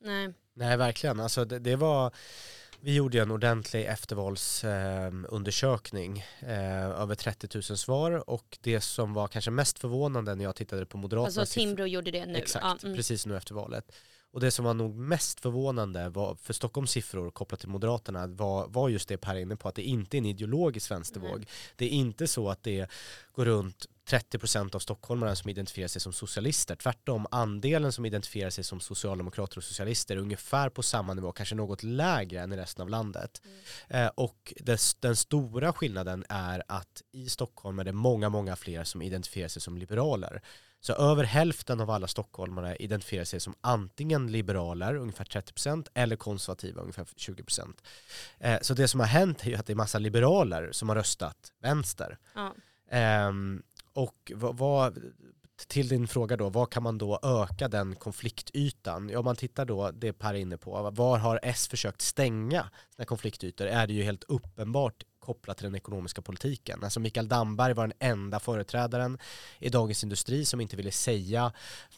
[0.00, 0.32] Nej.
[0.52, 1.20] Nej, verkligen.
[1.20, 2.14] Alltså det, det var,
[2.80, 9.50] vi gjorde en ordentlig eftervalsundersökning, eh, över 30 000 svar och det som var kanske
[9.50, 11.40] mest förvånande när jag tittade på Moderaterna.
[11.40, 12.38] Alltså Timbro gjorde det nu?
[12.38, 12.96] Exakt, ja, mm.
[12.96, 13.92] precis nu efter valet.
[14.36, 18.68] Och det som var nog mest förvånande var, för Stockholms siffror kopplat till Moderaterna var,
[18.68, 21.36] var just det Per är inne på, att det inte är en ideologisk vänstervåg.
[21.36, 21.46] Mm.
[21.76, 22.90] Det är inte så att det
[23.32, 26.76] går runt 30% av stockholmarna som identifierar sig som socialister.
[26.76, 31.54] Tvärtom, andelen som identifierar sig som socialdemokrater och socialister är ungefär på samma nivå, kanske
[31.54, 33.42] något lägre än i resten av landet.
[33.44, 34.04] Mm.
[34.04, 38.84] Eh, och des, den stora skillnaden är att i Stockholm är det många, många fler
[38.84, 40.42] som identifierar sig som liberaler.
[40.86, 46.80] Så över hälften av alla stockholmare identifierar sig som antingen liberaler, ungefär 30%, eller konservativa,
[46.80, 47.74] ungefär 20%.
[48.38, 50.96] Eh, så det som har hänt är ju att det är massa liberaler som har
[50.96, 52.18] röstat vänster.
[52.34, 52.52] Ja.
[53.28, 54.98] Um, och vad, vad,
[55.66, 59.08] till din fråga då, vad kan man då öka den konfliktytan?
[59.08, 62.70] Ja, om man tittar då, det Per är inne på, var har S försökt stänga
[62.96, 63.66] sina konfliktytor?
[63.66, 66.84] Är det ju helt uppenbart kopplat till den ekonomiska politiken.
[66.84, 69.18] Alltså Mikael Damberg var den enda företrädaren
[69.58, 71.52] i Dagens Industri som inte ville säga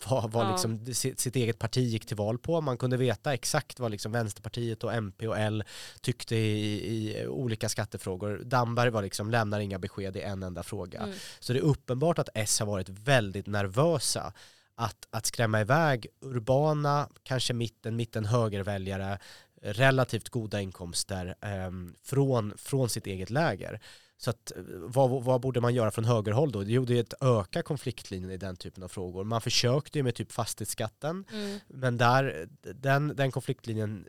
[0.06, 0.50] vad, vad ja.
[0.50, 2.60] liksom sitt, eget parti gick till val på.
[2.60, 5.64] Man kunde veta exakt vad liksom Vänsterpartiet och MP och L
[6.00, 8.40] tyckte i, i olika skattefrågor.
[8.44, 11.00] Damberg var liksom, lämnar inga besked i en enda fråga.
[11.00, 11.14] Mm.
[11.40, 14.32] Så det är uppenbart att S har varit väldigt nervösa
[14.78, 19.18] att, att skrämma iväg urbana, kanske mitten, mitten högerväljare
[19.62, 21.70] relativt goda inkomster eh,
[22.02, 23.80] från, från sitt eget läger.
[24.20, 26.62] Så att, eh, vad, vad, borde man göra från högerhåll då?
[26.62, 29.24] Jo, det är att öka konfliktlinjen i den typen av frågor.
[29.24, 31.58] Man försökte ju med typ fastighetsskatten, mm.
[31.68, 34.06] men där, den, den konfliktlinjen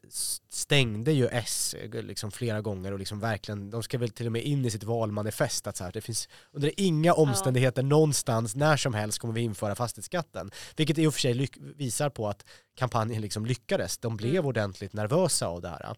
[0.50, 4.32] stängde ju S eh, liksom flera gånger och liksom verkligen, de ska väl till och
[4.32, 7.88] med in i sitt valmanifest att så här, det finns under inga omständigheter ja.
[7.88, 10.52] någonstans, när som helst kommer vi införa fastighetsskatten.
[10.76, 12.46] Vilket i och för sig visar på att
[12.78, 13.98] kampanjen liksom lyckades.
[13.98, 14.46] De blev mm.
[14.46, 15.96] ordentligt nervösa av det här.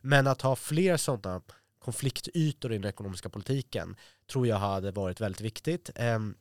[0.00, 1.40] Men att ha fler sådana
[1.88, 3.96] konfliktytor i den ekonomiska politiken
[4.30, 5.90] tror jag hade varit väldigt viktigt.
[5.94, 6.34] Ehm,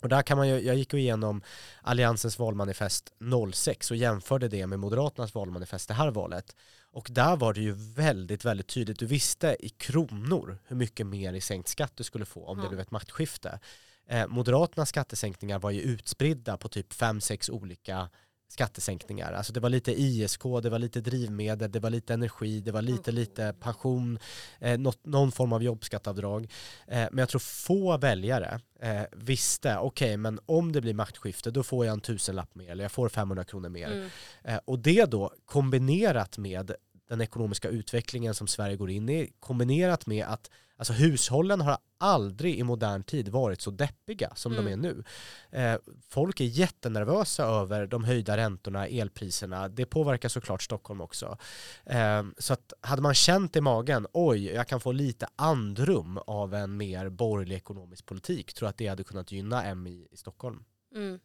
[0.00, 1.42] och där kan man ju, jag gick igenom
[1.82, 3.12] Alliansens valmanifest
[3.52, 6.56] 06 och jämförde det med Moderaternas valmanifest det här valet.
[6.92, 8.98] Och där var det ju väldigt, väldigt tydligt.
[8.98, 12.62] Du visste i kronor hur mycket mer i sänkt skatt du skulle få om ja.
[12.62, 13.60] det blev ett maktskifte.
[14.08, 18.08] Eh, Moderaternas skattesänkningar var ju utspridda på typ fem sex olika
[18.48, 19.32] skattesänkningar.
[19.32, 22.82] Alltså det var lite ISK, det var lite drivmedel, det var lite energi, det var
[22.82, 24.18] lite, lite pension,
[24.58, 26.52] eh, något, någon form av jobbskattavdrag.
[26.86, 31.50] Eh, men jag tror få väljare eh, visste, okej, okay, men om det blir maktskifte
[31.50, 33.92] då får jag en tusenlapp mer eller jag får 500 kronor mer.
[33.92, 34.08] Mm.
[34.44, 36.74] Eh, och det då kombinerat med
[37.08, 42.58] den ekonomiska utvecklingen som Sverige går in i kombinerat med att alltså, hushållen har aldrig
[42.58, 44.64] i modern tid varit så deppiga som Mm.
[44.64, 45.04] de är nu.
[45.50, 49.68] Eh, folk är jättenervösa över de höjda räntorna, elpriserna.
[49.68, 51.38] Det påverkar såklart Stockholm också.
[51.84, 56.54] Eh, så att hade man känt i magen, oj, jag kan få lite andrum av
[56.54, 60.16] en mer borgerlig ekonomisk politik, tror jag att det hade kunnat gynna M i, i
[60.16, 60.64] Stockholm.
[60.94, 61.18] Mm.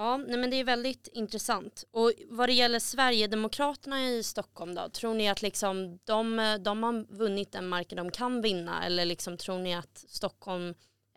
[0.00, 1.84] Ja, nej men det är väldigt intressant.
[1.90, 7.14] Och vad det gäller Sverigedemokraterna i Stockholm då, tror ni att liksom de, de har
[7.14, 10.74] vunnit den marken de kan vinna eller liksom tror ni att Stockholm,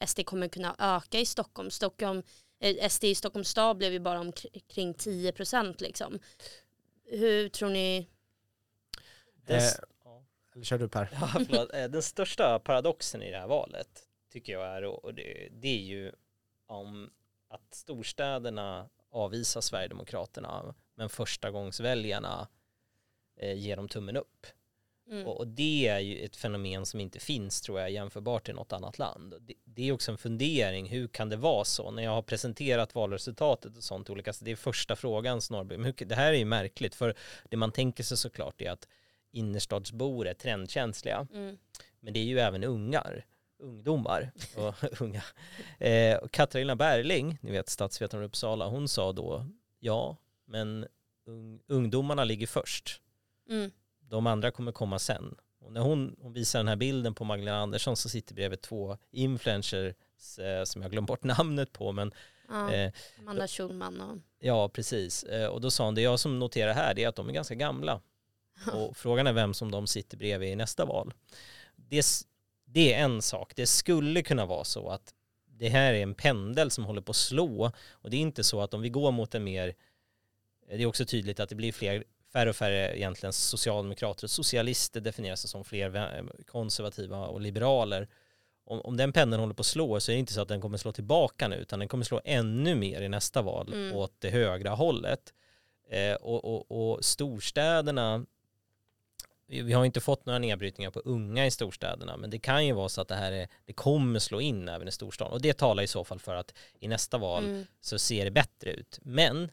[0.08, 1.70] SD kommer kunna öka i Stockholm?
[1.72, 2.24] Stockholm
[2.60, 6.20] eh, SD i Stockholms stad blev ju bara omkring 10 procent liksom.
[7.06, 8.08] Hur tror ni?
[9.36, 9.64] Den, Eh,
[10.04, 10.24] ja.
[10.56, 11.10] Eller kör du Per?
[11.50, 11.68] Ja.
[11.74, 15.84] Eh, Den största paradoxen i det här valet tycker jag är, och det, det är
[15.84, 16.12] ju
[16.68, 17.10] om
[17.54, 22.48] att storstäderna avvisar Sverigedemokraterna men förstagångsväljarna
[23.40, 24.48] eh, ger dem tummen upp.
[25.10, 25.28] Mm.
[25.28, 28.74] Och, och det är ju ett fenomen som inte finns tror jag jämförbart i något
[28.74, 29.34] annat land.
[29.42, 31.92] Det, det är också en fundering, hur kan det vara så?
[31.92, 36.06] När jag har presenterat valresultatet och sånt olika, det är första frågan snarare, men hur,
[36.06, 37.16] det här är ju märkligt för
[37.50, 38.88] det man tänker sig såklart är att
[39.32, 41.58] innerstadsbor är trendkänsliga, Mm.
[42.00, 43.26] men det är ju även ungar,
[43.64, 45.24] ungdomar och unga.
[45.80, 49.46] Eh, och Katarina Berling, ni vet statsvetaren i Uppsala, hon sa då
[49.80, 50.88] ja, men
[51.26, 53.00] ung, ungdomarna ligger först
[53.50, 53.72] Mm.
[54.00, 55.36] de andra kommer komma sen.
[55.62, 58.98] Och när hon, hon visar den här bilden på Magdalena Andersson så sitter bredvid två
[59.12, 59.96] influencers
[60.40, 62.14] eh, som jag glömt bort namnet på men
[62.50, 65.24] Ja, eh, Amanda Schulman och ja precis.
[65.24, 67.34] Eh, och då sa hon det jag som noterar här det är att de är
[67.34, 68.02] ganska gamla.
[68.74, 71.14] Och frågan är vem som de sitter bredvid i nästa val.
[71.76, 72.06] Det,
[72.74, 73.54] det är en sak.
[73.56, 75.14] Det skulle kunna vara så att
[75.46, 78.62] det här är en pendel som håller på att slå och det är inte så
[78.62, 79.74] att om vi går mot en mer
[80.70, 84.28] det är också tydligt att det blir fler färre och färre egentligen socialdemokrater.
[84.28, 88.08] Socialister definierar sig som fler konservativa och liberaler.
[88.66, 90.62] Om, om den pendeln håller på att slå så är det inte så att den
[90.62, 93.96] kommer slå tillbaka nu utan den kommer slå ännu mer i nästa val Mm.
[93.96, 95.34] åt det högra hållet.
[95.90, 98.26] Eh, och, och, och storstäderna
[99.48, 102.90] vi har inte fått några nedbrytningar på unga i storstäderna men det kan ju vara
[102.90, 105.84] så att det här är, det kommer slå in även i storstan och det talar
[105.84, 107.66] i så fall för att i nästa val mm.
[107.82, 109.00] så ser det bättre ut.
[109.02, 109.52] Men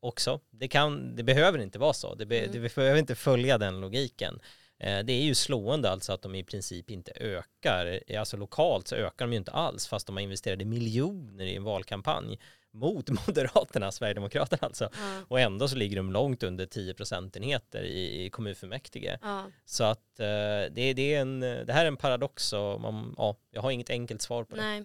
[0.00, 2.14] också, det, kan, det behöver inte vara så.
[2.14, 2.52] Det, be, Mm.
[2.52, 4.40] det behöver inte följa den logiken.
[4.78, 8.00] Eh, det är ju slående alltså att de i princip inte ökar.
[8.06, 11.56] Eh, Alltså lokalt så ökar de ju inte alls fast de har investerat miljoner i
[11.56, 12.38] en valkampanj
[12.72, 14.84] mot Moderaterna, Sverigedemokraterna alltså.
[14.84, 19.18] ja, Och ändå så ligger de långt under 10 procentenheter i, i kommunfullmäktige.
[19.22, 19.46] ja.
[19.64, 20.26] Så att eh,
[20.70, 23.90] det, det, är en, det här är en paradox och man, ja, jag har inget
[23.90, 24.62] enkelt svar på det.
[24.62, 24.84] Nej.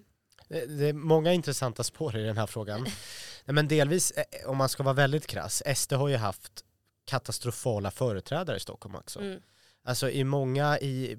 [0.50, 2.82] Det är många intressanta spår i den här frågan.
[3.46, 6.64] Nej, men delvis, eh, om man ska vara väldigt krass, SD har ju haft
[7.06, 9.20] katastrofala företrädare i Stockholm också.
[9.20, 9.42] Mm.
[9.84, 11.18] Alltså i många, i,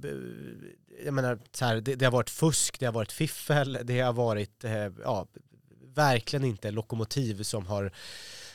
[1.04, 4.12] jag menar, så här, det, det har varit fusk, det har varit fiffel, det har
[4.12, 5.26] varit, eh, ja,
[5.98, 7.92] verkligen inte lokomotiv som har,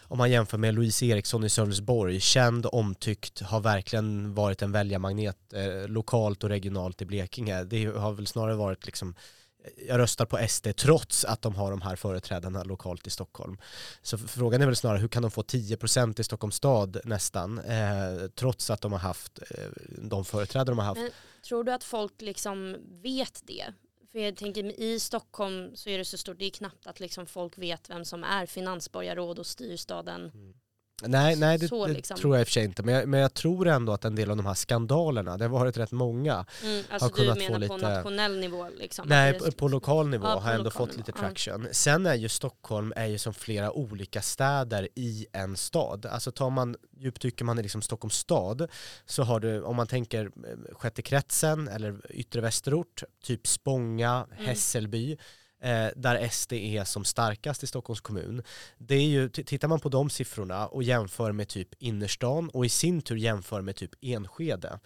[0.02, 5.54] om man jämför med Louise Eriksson i Sölvesborg, känd, omtyckt, har verkligen varit en väljarmagnet
[5.54, 7.64] eh, lokalt och regionalt i Blekinge.
[7.64, 9.16] Det har väl snarare varit liksom
[9.64, 13.58] eh, jag röstar på SD trots att de har de här företrädarna lokalt i Stockholm.
[14.02, 18.28] Så frågan är väl snarare hur kan de få 10% i Stockholms stad nästan eh,
[18.36, 19.66] trots att de har haft eh,
[19.98, 21.02] de företrädare de har haft.
[21.02, 21.12] Men
[21.48, 23.74] tror du att folk liksom vet det?
[24.14, 27.26] För jag tänker i Stockholm så är det så stort, det är knappt att liksom
[27.26, 30.32] folk vet vem som är finansborgarråd och styr staden.
[30.34, 30.54] Mm.
[31.02, 32.18] Nej, nej det, Så det liksom.
[32.18, 32.84] tror jag i och för sig inte.
[32.84, 35.50] Men jag, men jag tror ändå att en del av de här skandalerna, det har
[35.50, 36.46] varit rätt många.
[36.64, 39.08] Mm, alltså du kunnat menar få på lite- nationell nivå liksom?
[39.08, 41.68] Nej, på, på lokal nivå Ja, på har ändå lokal fått nivå, lite traction.
[41.72, 46.06] Sen är ju Stockholm är ju som flera olika städer i en stad.
[46.06, 48.68] Alltså tar man, djupdyker man i liksom Stockholms stad
[49.06, 54.46] så har du, om man tänker eh, sjätte kretsen eller yttre västerort, typ Spånga, Mm.
[54.46, 55.18] Hässelby,
[55.64, 58.44] eh, där SD är som starkast i Stockholms kommun.
[58.78, 62.70] Det är ju, tittar man på de siffrorna och jämför med typ innerstan och i
[62.70, 64.80] sin tur jämför med typ Enskede,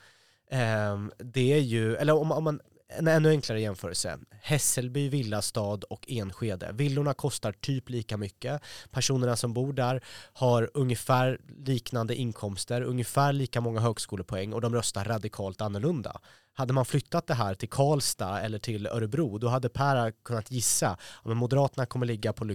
[0.52, 2.60] eh, det är ju, eller om, om man
[2.90, 4.20] en ännu enklare jämförelse.
[4.42, 6.72] Hässelby, villastad och Enskede.
[6.74, 8.62] Villorna kostar typ lika mycket.
[8.92, 15.06] Personerna som bor där har ungefär liknande inkomster, ungefär lika många högskolepoäng och de röstar
[15.06, 16.22] radikalt annorlunda.
[16.54, 20.98] Hade man flyttat det här till Karlstad eller till Örebro, då hade Per kunnat gissa
[21.24, 22.46] att Moderaterna kommer ligga på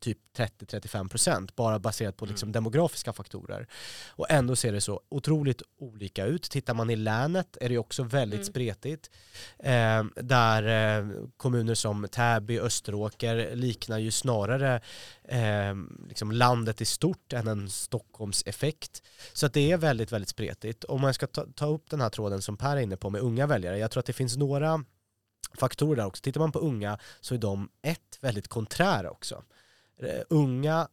[0.00, 2.52] typ 30-35 procent bara baserat på liksom Mm.
[2.52, 3.66] demografiska faktorer.
[4.08, 6.42] Och ändå ser det så otroligt olika ut.
[6.42, 8.46] Tittar man i länet är det också väldigt Mm.
[8.46, 9.10] spretigt.
[9.58, 11.06] Eh, där eh,
[11.36, 14.80] kommuner som Täby, Österåker liknar ju snarare
[15.24, 15.74] eh,
[16.08, 19.02] liksom landet i stort än en Stockholmseffekt.
[19.32, 20.84] Så att det är väldigt, väldigt spretigt.
[20.84, 23.20] Om man ska ta, ta upp den här tråden som Per är inne på med
[23.20, 24.84] unga väljare, jag tror att det finns några
[25.58, 26.22] faktorer där också.
[26.22, 29.42] Tittar man på unga så är de ett väldigt konträra också.
[30.02, 30.88] Eh, unga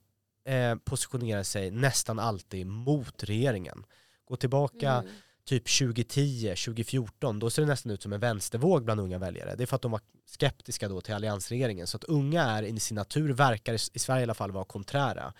[0.45, 3.85] eh, positionerar sig nästan alltid mot regeringen.
[4.25, 5.11] Gå tillbaka Mm.
[5.45, 9.55] typ 2010, 2014, då ser det nästan ut som en vänstervåg bland unga väljare.
[9.55, 11.87] Det är för att de var skeptiska då till alliansregeringen.
[11.87, 15.33] Så att unga är i sin natur, verkar i Sverige i alla fall vara konträra.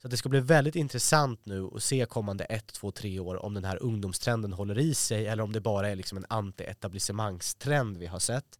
[0.00, 3.44] Så att det ska bli väldigt intressant nu att se kommande ett, två, tre år
[3.44, 7.98] om den här ungdomstrenden håller i sig eller om det bara är liksom en anti-etablissemangstrend
[7.98, 8.58] vi har sett.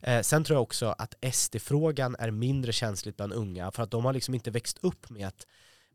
[0.00, 4.04] Eh, sen tror jag också att SD-frågan är mindre känsligt bland unga för att de
[4.04, 5.46] har liksom inte växt upp med att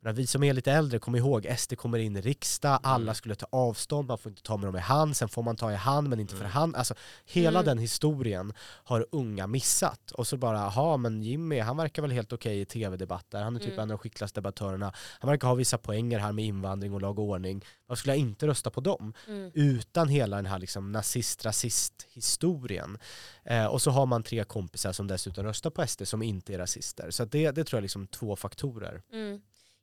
[0.01, 3.15] men vi som är lite äldre, kom ihåg, SD kommer in i riksdag, alla Mm.
[3.15, 5.71] skulle ta avstånd, man får inte ta med dem i hand, sen får man ta
[5.71, 6.51] i hand men inte för Mm.
[6.51, 6.75] hand.
[6.75, 6.93] Alltså
[7.25, 7.65] hela Mm.
[7.65, 10.11] den historien har unga missat.
[10.11, 13.59] Och så bara, jaha men Jimmy, han verkar väl helt okej i tv-debatter, han är
[13.59, 13.79] typ Mm.
[13.79, 14.93] en av de skickligaste debatterna.
[15.19, 17.65] Han verkar ha vissa poänger här med invandring och lag och ordning.
[17.87, 19.13] Varför skulle jag inte rösta på dem?
[19.27, 19.51] Mm.
[19.53, 22.97] Utan hela den här liksom nazist-rasist-historien.
[23.45, 26.57] Eh, och så har man tre kompisar som dessutom röstar på SD som inte är
[26.57, 27.11] rasister.
[27.11, 29.01] Så det, det tror jag är liksom två faktorer.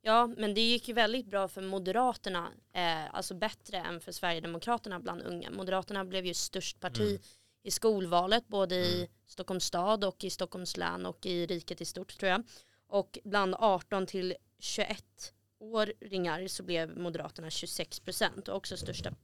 [0.06, 5.00] Ja, men det gick ju väldigt bra för Moderaterna, eh, alltså bättre än för Sverigedemokraterna
[5.00, 5.50] bland unga.
[5.50, 7.22] Moderaterna blev ju störst parti Mm.
[7.62, 9.08] i skolvalet, både i Mm.
[9.26, 12.42] Stockholms stad och i Stockholms län och i riket i stort tror jag.
[12.86, 19.14] Och bland 18 till 21 åringar så blev Moderaterna 26 procent och också största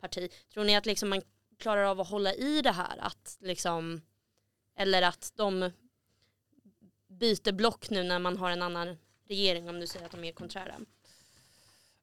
[0.00, 0.32] parti.
[0.54, 1.22] Tror ni att liksom man
[1.58, 2.98] klarar av att hålla i det här?
[3.00, 4.00] Att liksom,
[4.76, 5.70] eller att de
[7.08, 8.96] byter block nu när man har en annan
[9.28, 10.80] regering om du säger att de är konträra.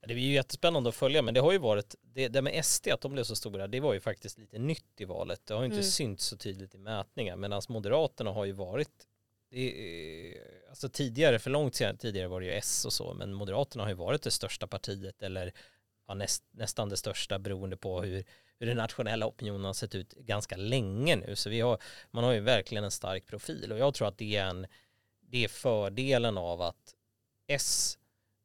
[0.01, 2.87] Det blir ju jättespännande att följa men det har ju varit, det, det med SD
[2.87, 5.41] att de blev så stora, det var ju faktiskt lite nytt i valet.
[5.45, 5.83] Det har ju inte Mm.
[5.83, 9.07] synts så tydligt i mätningar medan Moderaterna har ju varit
[9.51, 10.35] det,
[10.69, 13.89] alltså tidigare, för långt sedan, tidigare var det ju S och så, men Moderaterna har
[13.89, 15.53] ju varit det största partiet eller
[16.07, 18.23] ja, näst, nästan det största beroende på hur,
[18.59, 21.35] hur den nationella opinionen har sett ut ganska länge nu.
[21.35, 21.77] Så vi har,
[22.11, 24.67] man har ju verkligen en stark profil och jag tror att det är, en,
[25.21, 26.95] det är fördelen av att
[27.49, 27.97] S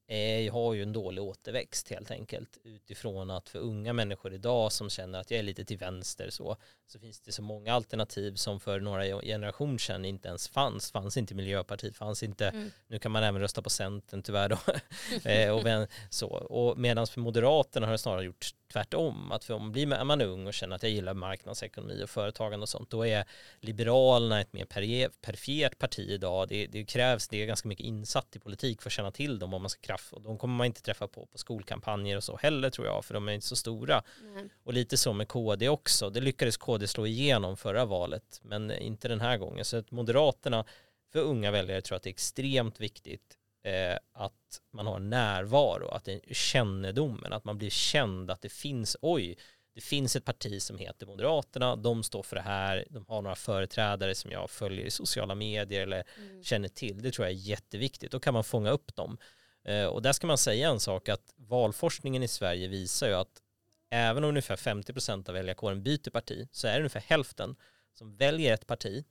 [0.08, 4.90] eh, har ju en dålig återväxt helt enkelt utifrån att för unga människor idag som
[4.90, 8.60] känner att jag är lite till vänster så, så finns det så många alternativ som
[8.60, 10.90] för några generationer sedan inte ens fanns.
[10.90, 12.70] Fanns inte Miljöpartiet, fanns inte, Mm.
[12.86, 14.58] nu kan man även rösta på Centern tyvärr då.
[15.30, 16.28] eh, och vän, så.
[16.28, 19.32] och medan för Moderaterna har det snarare gjort tvärtom.
[19.32, 22.10] Att för om blir man, är man ung och känner att jag gillar marknadsekonomi och
[22.10, 23.24] företagande och sånt, då är
[23.60, 24.64] Liberalerna ett mer
[25.20, 26.48] perifert parti idag.
[26.48, 29.54] Det, det krävs, det är ganska mycket insatt i politik för att känna till dem
[29.54, 32.36] om man ska kraft och de kommer man inte träffa på på skolkampanjer och så
[32.36, 34.02] heller tror jag, för de är inte så stora.
[34.34, 34.48] Nej.
[34.64, 36.10] Och lite så med KD också.
[36.10, 39.64] Det lyckades KD slå igenom förra valet, men inte den här gången.
[39.64, 40.64] Så att Moderaterna,
[41.12, 45.88] för unga väljare, tror jag att det är extremt viktigt eh, att man har närvaro,
[45.88, 49.36] att det är kännedomen, att man blir känd, att det finns, oj,
[49.74, 53.36] det finns ett parti som heter Moderaterna, de står för det här, de har några
[53.36, 56.42] företrädare som jag följer i sociala medier eller Mm.
[56.44, 57.02] känner till.
[57.02, 58.12] Det tror jag är jätteviktigt.
[58.12, 59.18] Då kan man fånga upp dem.
[59.64, 63.40] Eh, Och där ska man säga en sak att valforskningen i Sverige visar ju att
[63.90, 67.56] även om ungefär 50% av väljarkåren byter parti så är det ungefär hälften
[67.98, 69.04] som väljer ett parti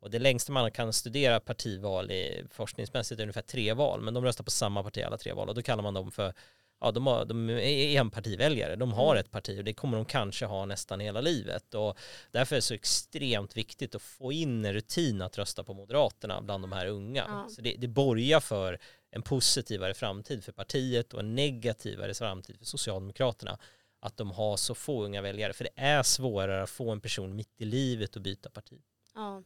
[0.00, 4.24] och det längsta man kan studera partival i forskningsmässigt är ungefär tre val men de
[4.24, 6.34] röstar på samma parti alla tre val och då kallar man dem för
[6.80, 9.20] ja, de, har, de är enpartiväljare, de har Mm.
[9.20, 11.98] ett parti och det kommer de kanske ha nästan hela livet och
[12.30, 16.40] därför är det så extremt viktigt att få in en rutin att rösta på Moderaterna
[16.40, 17.24] bland de här unga.
[17.28, 17.48] Ja.
[17.48, 18.78] Så det, det borgar för
[19.10, 23.58] en positivare framtid för partiet och en negativare framtid för Socialdemokraterna
[24.00, 27.36] att de har så få unga väljare för det är svårare att få en person
[27.36, 28.80] mitt i livet att byta parti.
[29.14, 29.42] Ja.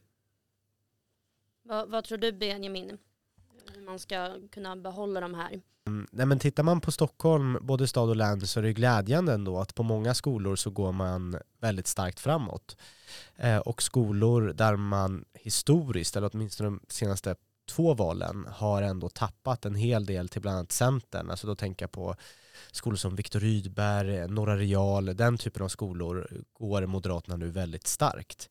[1.63, 2.97] Vad, vad tror du Benjamin?
[3.75, 5.61] Hur man ska kunna behålla de här?
[5.87, 9.33] Mm, Nej, men tittar man på Stockholm, både stad och län, så är det glädjande
[9.33, 12.77] ändå att på många skolor så går man väldigt starkt framåt.
[13.35, 17.35] Eh, och skolor där man historiskt, eller åtminstone de senaste
[17.69, 21.29] två valen, har ändå tappat en hel del till bland annat Centern.
[21.29, 22.15] Alltså då tänker jag på
[22.71, 28.49] skolor som Viktor Rydberg, Norra Real, den typen av skolor går Moderaterna nu väldigt starkt.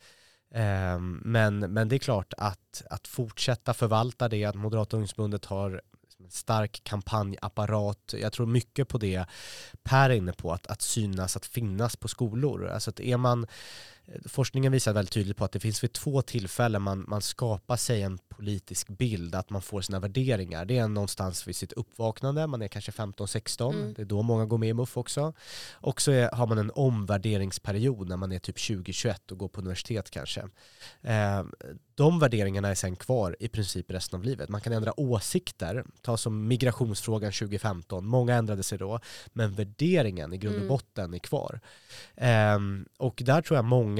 [0.54, 5.82] Ehm, men, men det är klart att, att fortsätta förvalta det, att Moderata ungdomsförbundet har
[6.02, 8.14] liksom en stark kampanjapparat.
[8.20, 9.24] Jag tror mycket på det
[9.82, 12.68] Per är inne på, att, att synas, att finnas på skolor.
[12.68, 13.46] Alltså att är man
[14.26, 18.02] forskningen visar väldigt tydligt på att det finns vid två tillfällen man, man skapar sig
[18.02, 20.64] en politisk bild, att man får sina värderingar.
[20.64, 23.94] Det är någonstans vid sitt uppvaknande, man är kanske 15-16, mm.
[23.94, 25.32] det är då många går med i MUF också.
[25.72, 29.60] Och så är, har man en omvärderingsperiod när man är typ 20-21 och går på
[29.60, 30.40] universitet kanske.
[31.02, 31.42] Eh,
[31.94, 34.48] de värderingarna är sen kvar i princip resten av livet.
[34.48, 40.38] Man kan ändra åsikter, ta som migrationsfrågan 2015, många ändrade sig då, men värderingen i
[40.38, 40.68] grund och mm.
[40.68, 41.60] botten är kvar.
[42.56, 43.99] Um, och där tror jag många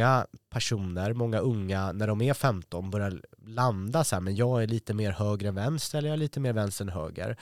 [0.51, 4.95] personer, många unga, när de är 15 börjar landa så här, men jag är lite
[4.95, 7.37] mer höger än vänster eller jag är lite mer vänster än höger.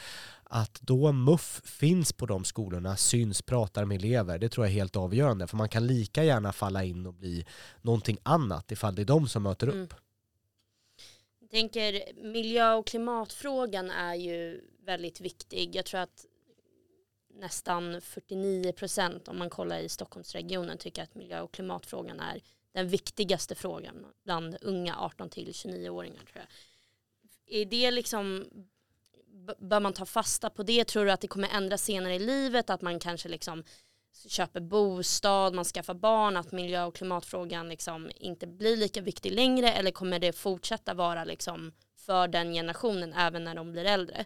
[0.45, 4.75] Att då MUF finns på de skolorna, syns, pratar med elever, det tror jag är
[4.75, 5.47] helt avgörande.
[5.47, 7.47] För man kan lika gärna falla in och bli
[7.83, 9.75] någonting annat ifall det är de som möter upp.
[9.75, 9.89] Mm.
[11.41, 12.03] Jag tänker
[12.33, 15.77] miljö och klimatfrågan är ju väldigt viktig.
[15.77, 16.25] Jag tror att
[17.39, 22.89] nästan 49 procent om man kollar i Stockholmsregionen tycker att miljö och klimatfrågan är den
[22.89, 26.47] viktigaste frågan bland unga 18 till 29-åringar tror jag.
[27.61, 28.47] Är det liksom,
[29.59, 30.85] bör man ta fasta på det?
[30.85, 32.71] Tror du att det kommer ändras senare i livet?
[32.71, 33.65] Att man kanske liksom
[34.29, 39.73] köper bostad, man skaffar barn, att miljö och klimatfrågan liksom inte blir lika viktig längre
[39.73, 44.25] eller kommer det fortsätta vara liksom för den generationen även när de blir äldre?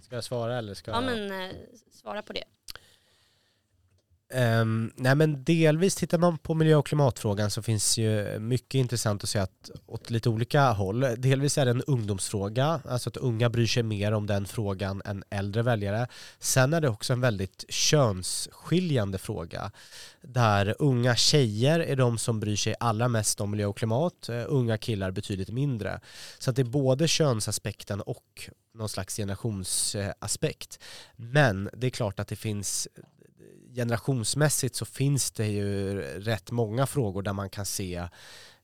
[0.00, 1.12] Ska jag svara eller ska ja, jag?
[1.12, 1.56] Ja men eh,
[1.90, 2.44] svara på det.
[4.34, 9.22] Um, nej men delvis tittar man på miljö och klimatfrågan så finns ju mycket intressant
[9.22, 11.00] att se att åt lite olika håll.
[11.16, 15.24] Delvis är det en ungdomsfråga, alltså att unga bryr sig mer om den frågan än
[15.30, 16.06] äldre väljare.
[16.38, 19.70] Sen är det också en väldigt könsskiljande fråga
[20.20, 24.44] där unga tjejer är de som bryr sig allra mest om miljö och klimat, eh,
[24.46, 26.00] unga killar betydligt mindre.
[26.38, 30.78] Så att det är både könsaspekten och någon slags generationsaspekt.
[31.16, 32.88] Men det är klart att det finns
[33.74, 38.08] generationsmässigt så finns det ju rätt många frågor där man kan se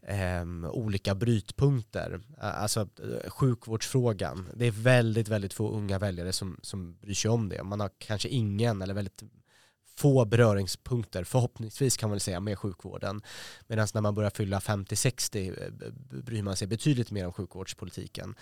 [0.03, 2.21] eh, olika brytpunkter.
[2.39, 7.49] Alltså eh, sjukvårdsfrågan, det är väldigt, väldigt få unga väljare som, som bryr sig om
[7.49, 7.63] det.
[7.63, 9.23] Man har kanske ingen eller väldigt
[9.99, 13.23] få beröringspunkter, förhoppningsvis kan man säga, med sjukvården.
[13.67, 15.93] Medan när man börjar fylla 50-60 eh,
[16.23, 18.35] bryr man sig betydligt mer om sjukvårdspolitiken.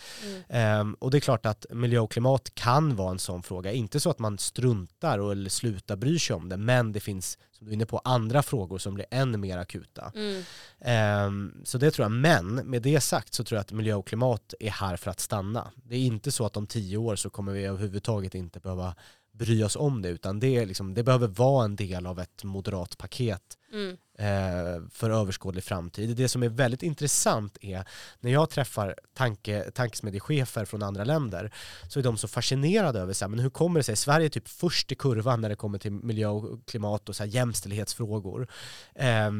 [0.50, 0.80] Mm.
[0.80, 3.72] Um, och det är klart att miljö och klimat kan vara en sån fråga.
[3.72, 7.38] Inte så att man struntar och, eller slutar bry sig om det, men det finns,
[7.52, 10.12] som du är inne på, andra frågor som blir än mer akuta.
[10.14, 11.26] Mm.
[11.26, 12.12] Um, så det tror jag.
[12.12, 15.20] Men med det sagt så tror jag att miljö och klimat är här för att
[15.20, 15.72] stanna.
[15.74, 18.94] Det är inte så att om tio år så kommer vi överhuvudtaget inte behöva
[19.38, 22.44] bry oss om det utan det, är liksom, det behöver vara en del av ett
[22.44, 23.96] moderat paket mm.
[24.18, 26.16] eh, för överskådlig framtid.
[26.16, 27.84] Det som är väldigt intressant är
[28.20, 31.52] när jag träffar tanke, tankesmedjechefer från andra länder
[31.88, 34.30] så är de så fascinerade över så här, men hur kommer det sig, Sverige är
[34.30, 38.48] typ först i kurvan när det kommer till miljö och klimat och så här, jämställdhetsfrågor.
[38.94, 39.30] Eh,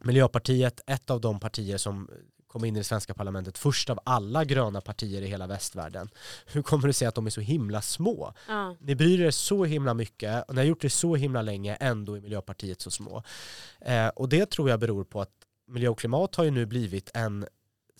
[0.00, 2.10] Miljöpartiet, ett av de partier som
[2.52, 6.10] kom in i det svenska parlamentet först av alla gröna partier i hela västvärlden.
[6.46, 8.34] Hur kommer det sig att de är så himla små?
[8.48, 8.76] Ja.
[8.80, 12.14] Ni bryr er så himla mycket och ni har gjort det så himla länge, ändå
[12.14, 13.22] är Miljöpartiet så små.
[13.80, 15.30] Eh, och det tror jag beror på att
[15.68, 17.46] miljö och klimat har ju nu blivit en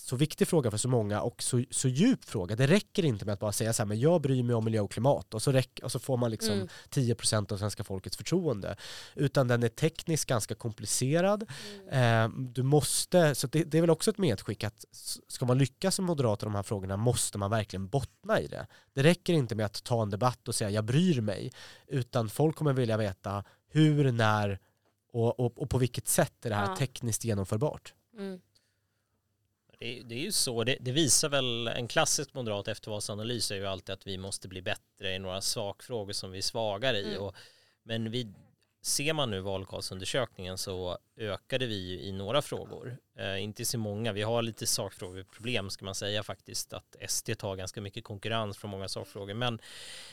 [0.01, 2.57] så viktig fråga för så många och så, så djup fråga.
[2.57, 4.81] Det räcker inte med att bara säga så här, men jag bryr mig om miljö
[4.81, 6.69] och klimat och så, räck, och så får man liksom mm.
[6.91, 8.77] 10% av svenska folkets förtroende.
[9.15, 11.51] Utan den är tekniskt ganska komplicerad.
[11.91, 12.35] Mm.
[12.35, 14.85] Eh, du måste, så det, det, är väl också ett medskick att
[15.29, 18.67] ska man lyckas som moderat i de här frågorna måste man verkligen bottna i det.
[18.95, 21.53] Det räcker inte med att ta en debatt och säga jag bryr mig,
[21.87, 24.59] utan folk kommer vilja veta hur, när
[25.13, 26.77] och, och, och på vilket sätt är det här ja.
[26.77, 27.95] tekniskt genomförbart.
[28.19, 28.41] Mm.
[29.81, 33.67] Det, det, är ju så, det, det, visar väl en klassisk moderat eftervalsanalys är ju
[33.67, 37.09] alltid att vi måste bli bättre i några sakfrågor som vi är svagare i.
[37.09, 37.23] Mm.
[37.23, 37.35] Och,
[37.83, 38.29] men vi,
[38.83, 42.97] ser man nu valkarlsundersökningen så ökade vi i några frågor.
[43.19, 46.73] Eh, inte så många, vi har lite sakfrågeproblem ska man säga faktiskt.
[46.73, 49.35] Att SD tar ganska mycket konkurrens från många sakfrågor.
[49.35, 49.61] Men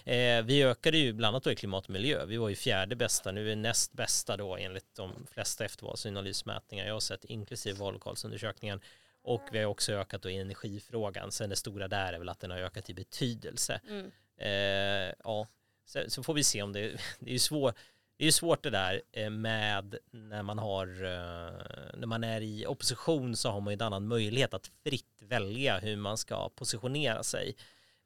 [0.04, 2.26] eh, vi ökade ju bland annat då i klimat och miljö.
[2.26, 6.88] Vi var ju fjärde bästa, nu är vi näst bästa då enligt de flesta eftervalsanalysmätningar
[6.88, 8.82] jag har sett, inklusive valkarlsundersökningen.
[9.22, 11.32] Och vi har också ökat då i energifrågan.
[11.32, 13.82] Sen det stora där är väl att den har ökat i betydelse.
[13.90, 14.12] Mm.
[14.38, 15.48] Eh, ja,
[15.86, 16.82] så, så, får vi se om det,
[17.20, 17.76] det är ju svårt.
[18.18, 22.66] Det är svårt det där eh, med när man har eh, när man är i
[22.68, 27.24] opposition så har man ju en annan möjlighet att fritt välja hur man ska positionera
[27.24, 27.56] sig.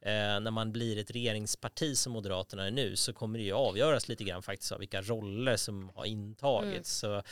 [0.01, 4.07] Eh, när man blir ett regeringsparti som Moderaterna är nu så kommer det ju avgöras
[4.07, 7.03] lite grann faktiskt av vilka roller som har intagits.
[7.03, 7.21] Mm.
[7.21, 7.23] Så,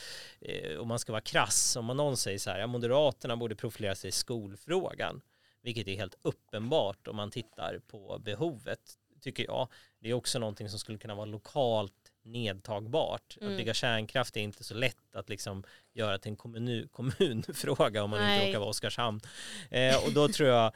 [0.46, 3.54] eh, om man ska vara krass, om man någon säger så här, ja, Moderaterna borde
[3.54, 5.20] profilera sig i skolfrågan,
[5.62, 8.80] vilket är helt uppenbart om man tittar på behovet,
[9.20, 9.68] tycker jag.
[9.98, 11.92] Det är också någonting som skulle kunna vara lokalt
[12.22, 13.36] nedtagbart.
[13.40, 13.52] Mm.
[13.52, 18.10] Att bygga kärnkraft är inte så lätt att liksom göra till en kommun, kommunfråga om
[18.10, 18.36] man Nej.
[18.36, 19.20] inte råkar vara Oskarshamn.
[19.70, 20.72] Eh, och då tror jag,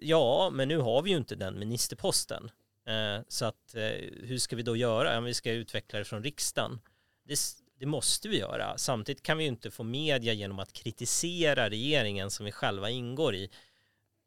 [0.00, 2.50] ja, men nu har vi ju inte den ministerposten.
[2.86, 3.82] Eh, så att eh,
[4.22, 5.20] hur ska vi då göra?
[5.20, 6.80] Vi ska utveckla det från riksdagen.
[7.24, 7.38] Det,
[7.78, 8.78] det måste vi göra.
[8.78, 13.34] Samtidigt kan vi ju inte få media genom att kritisera regeringen som vi själva ingår
[13.34, 13.50] i.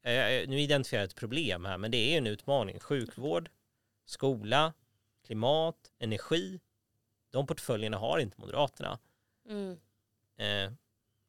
[0.04, 2.80] Eh, nu identifierar jag ett problem här, men det är en utmaning.
[2.80, 3.50] Sjukvård,
[4.06, 4.74] skola,
[5.26, 6.60] klimat, energi.
[7.32, 9.00] De portföljerna har inte Moderaterna.
[9.50, 9.78] Mm.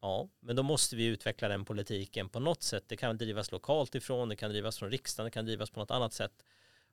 [0.01, 2.85] Ja, men då måste vi utveckla den politiken på något sätt.
[2.87, 5.91] Det kan drivas lokalt ifrån, det kan drivas från riksdagen, det kan drivas på något
[5.91, 6.33] annat sätt.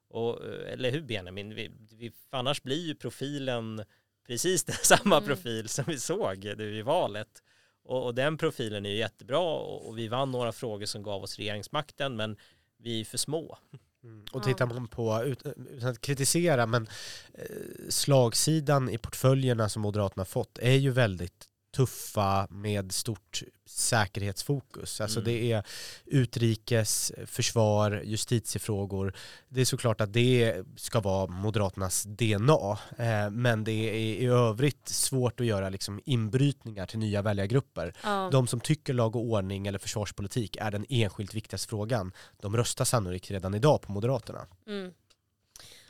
[0.07, 1.55] Och, eh, eller hur Benjamin?
[1.55, 3.83] Vi, vi, annars blir ju profilen
[4.27, 5.27] precis den samma mm.
[5.27, 7.43] profil som vi såg nu i valet.
[7.83, 11.23] Och, och, den profilen är ju jättebra och, och vi vann några frågor som gav
[11.23, 12.37] oss regeringsmakten men
[12.77, 13.57] vi är för små.
[14.03, 14.25] Mm.
[14.31, 16.87] Och tittar man på, utan att kritisera, men
[17.33, 17.45] eh,
[17.89, 25.01] slagsidan i portföljerna som Moderaterna fått är ju väldigt tuffa med stort säkerhetsfokus.
[25.01, 25.31] Alltså mm.
[25.31, 25.63] det är
[26.05, 29.13] utrikes, försvar, justitiefrågor.
[29.49, 34.87] Det är såklart att det ska vara Moderaternas DNA, eh, men det är i övrigt
[34.87, 37.93] svårt att göra liksom inbrytningar till nya väljargrupper.
[38.03, 38.29] Ja.
[38.31, 42.11] De som tycker lag och ordning eller försvarspolitik är den enskilt viktigaste frågan.
[42.41, 44.45] De röstar sannolikt redan idag på Moderaterna.
[44.67, 44.91] Mm.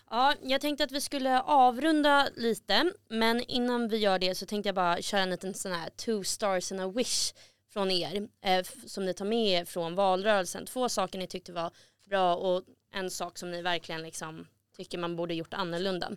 [0.10, 4.68] Ja, jag tänkte att vi skulle avrunda lite, men innan vi gör det så tänkte
[4.68, 7.34] jag bara köra en liten sån här two stars and a wish
[7.70, 10.66] från er eh, som ni tar med er från valrörelsen.
[10.66, 11.72] Två saker ni tyckte var
[12.06, 14.47] bra och en sak som ni verkligen liksom
[14.78, 16.12] tycker man borde gjort annorlunda.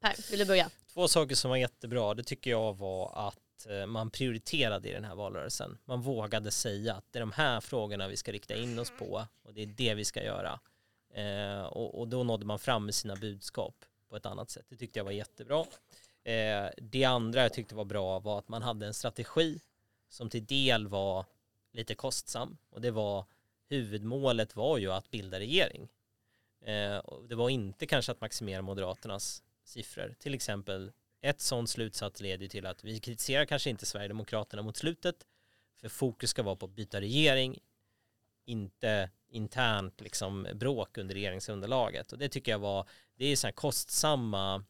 [0.00, 0.70] Per, vill du börja?
[0.92, 5.04] Två saker som var jättebra, det tycker jag var att eh, man prioriterade i den
[5.04, 5.78] här valrörelsen.
[5.84, 9.26] Man vågade säga att det är de här frågorna vi ska rikta in oss på
[9.42, 10.60] och det är det vi ska göra.
[11.14, 14.66] Eh, och, och, då nådde man fram med sina budskap på ett annat sätt.
[14.68, 15.66] Det tyckte jag var jättebra.
[16.24, 19.60] Eh, det andra jag tyckte var bra var att man hade en strategi
[20.08, 21.24] som till del var
[21.72, 23.24] lite kostsam och det var
[23.68, 25.88] huvudmålet var ju att bilda regering.
[26.64, 30.14] Eh, och det var inte kanske att maximera Moderaternas siffror.
[30.18, 35.26] Till exempel ett sådant slutsats leder till att vi kritiserar kanske inte Sverigedemokraterna mot slutet
[35.80, 37.58] för fokus ska vara på att byta regering,
[38.44, 43.52] inte internt liksom bråk under regeringsunderlaget och det tycker jag var det är så här
[43.52, 44.64] kostsamma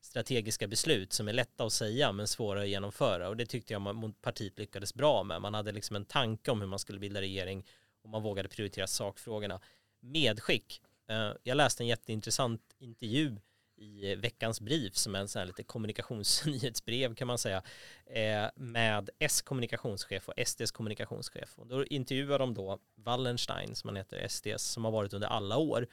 [0.00, 4.12] strategiska beslut som är lätta att säga men svåra att genomföra och det tyckte jag
[4.22, 5.42] partiet lyckades bra med.
[5.42, 7.66] Man hade liksom en tanke om hur man skulle bilda regering
[8.02, 9.60] och man vågade prioritera sakfrågorna.
[10.00, 10.82] Medskick.
[11.08, 13.36] Eh, jag läste en jätteintressant intervju
[13.82, 17.62] i veckans brief som är en sån här lite kommunikationsnyhetsbrev kan man säga
[18.06, 21.58] eh, med S kommunikationschef och SDs kommunikationschef.
[21.58, 25.56] Och då intervjuar de då Wallenstein som han heter SDs som har varit under alla
[25.56, 25.86] år.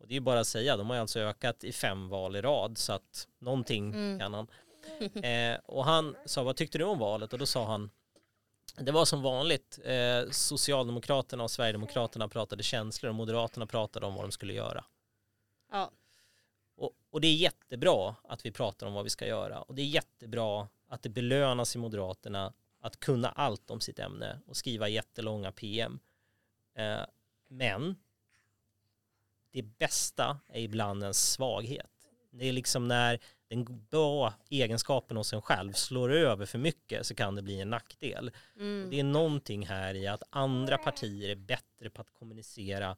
[0.00, 2.78] Och det är bara att säga de har alltså ökat i fem val i rad
[2.78, 4.18] så att någonting mm.
[4.18, 4.46] kan han.
[5.22, 7.32] Eh, och han sa vad tyckte du om valet?
[7.32, 7.90] Och då sa han
[8.76, 14.24] det var som vanligt eh, Socialdemokraterna och Sverigedemokraterna pratade känslor och Moderaterna pratade om vad
[14.24, 14.84] de skulle göra.
[15.72, 15.90] Ja
[16.78, 19.82] och, och, det är jättebra att vi pratar om vad vi ska göra och det
[19.82, 24.88] är jättebra att det belönas i Moderaterna att kunna allt om sitt ämne och skriva
[24.88, 25.98] jättelånga PM.
[26.74, 27.00] Eh,
[27.48, 27.96] men
[29.52, 31.90] det bästa är ibland en svaghet.
[32.30, 33.18] Det är liksom när
[33.48, 37.70] den bra egenskapen hos en själv slår över för mycket så kan det bli en
[37.70, 38.30] nackdel.
[38.56, 38.90] Mm.
[38.90, 42.96] Det är någonting här i att andra partier är bättre på att kommunicera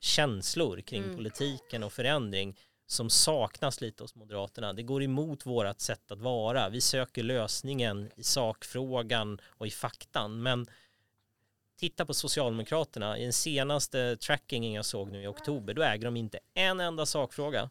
[0.00, 1.16] känslor kring mm.
[1.16, 2.56] politiken och förändring
[2.86, 4.72] som saknas lite hos Moderaterna.
[4.72, 6.68] Det går emot vårat sätt att vara.
[6.68, 10.42] Vi söker lösningen i sakfrågan och i faktan.
[10.42, 10.66] Men
[11.76, 13.18] titta på Socialdemokraterna.
[13.18, 17.06] I den senaste trackingen jag såg nu i oktober, då äger de inte en enda
[17.06, 17.70] sakfråga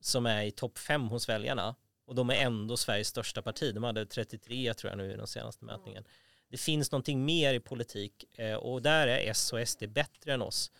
[0.00, 1.74] som är i topp fem hos väljarna.
[2.06, 3.74] Och de är ändå Sveriges största parti.
[3.74, 6.04] De hade 33 tror jag nu i den senaste mätningen.
[6.50, 10.42] Det finns någonting mer i politik eh, och där är S och SD bättre än
[10.42, 10.72] oss.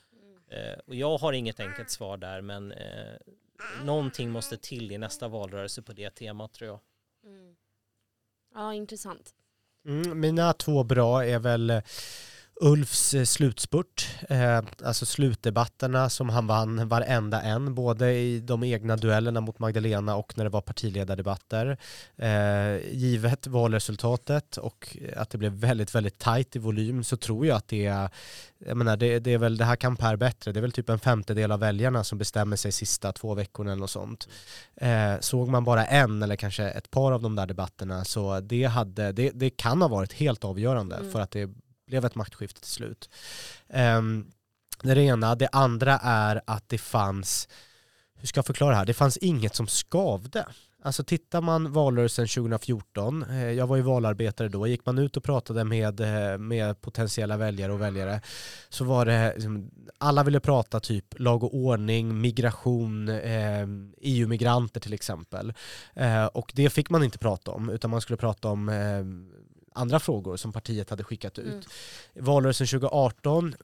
[0.51, 3.15] Eh, och jag har inget enkelt svar där men eh,
[3.85, 6.81] någonting måste till i nästa valrörelse på det temat tror jag.
[7.25, 7.57] Mm.
[8.55, 9.35] Ja, intressant.
[9.87, 11.83] Mm, mina två bra är väl
[12.61, 18.97] Ulfs eh, slutspurt, eh, alltså slutdebatterna som han vann varenda en, både i de egna
[18.97, 21.79] duellerna mot Magdalena och när det var partiledardebatter.
[22.17, 27.57] Eh, givet valresultatet och att det blev väldigt, väldigt tajt i volym så tror jag
[27.57, 28.11] att det är,
[28.59, 30.89] jag menar, det, det är väl, det här kan Per bättre, det är väl typ
[30.89, 34.29] en femtedel av väljarna som bestämmer sig sista två veckorna eller något sånt.
[34.77, 38.65] Eh, såg man bara en eller kanske ett par av de där debatterna så det,
[38.65, 41.13] hade, det, det kan ha varit helt avgörande mm.
[41.13, 41.51] för att det
[41.89, 43.11] blev ett maktskifte till slut.
[43.69, 44.33] Um,
[44.83, 45.35] det är det ena.
[45.35, 47.49] Det andra är att det fanns,
[48.15, 50.47] hur ska jag förklara det här, det fanns inget som skavde.
[50.83, 55.25] Alltså tittar man valrörelsen 2014, eh, jag var ju valarbetare då, gick man ut och
[55.25, 58.21] pratade med, eh, med potentiella väljare och väljare
[58.69, 64.81] så var det, liksom, alla ville prata typ lag och ordning, migration, ehm, e EU-migranter
[64.81, 65.53] till exempel.
[65.95, 69.31] Eh, och det fick man inte prata om, utan man skulle prata om ehm,
[69.79, 71.47] andra frågor som partiet hade skickat ut.
[72.15, 72.25] Mm.
[72.25, 73.55] Valrörelsen 2018,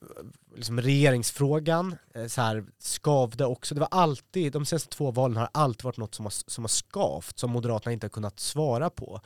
[0.55, 3.75] liksom regeringsfrågan eh, så här, skavde också.
[3.75, 6.69] Det var alltid, de senaste två valen har alltid varit något som har, som har
[6.69, 9.21] skavt, som Moderaterna inte har kunnat svara på.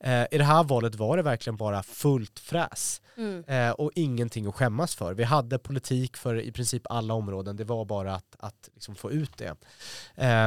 [0.00, 3.44] Eh, I det här valet var det verkligen bara fullt fräs mm.
[3.44, 5.14] eh, och ingenting att skämmas för.
[5.14, 9.12] Vi hade politik för i princip alla områden, det var bara att, att liksom få
[9.12, 9.54] ut det.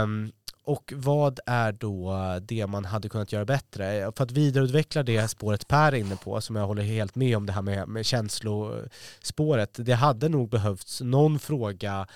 [0.02, 0.32] Um,
[0.70, 4.12] och vad är då det man hade kunnat göra bättre?
[4.16, 7.46] För att vidareutveckla det spåret Per är inne på, som jag håller helt med om
[7.46, 12.08] det här med, med känslospåret, det hade nog behövts någon fråga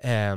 [0.00, 0.36] eh,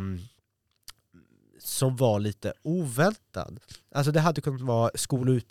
[1.59, 3.59] som var lite oväntad.
[3.91, 5.41] Alltså det hade kunnat vara skol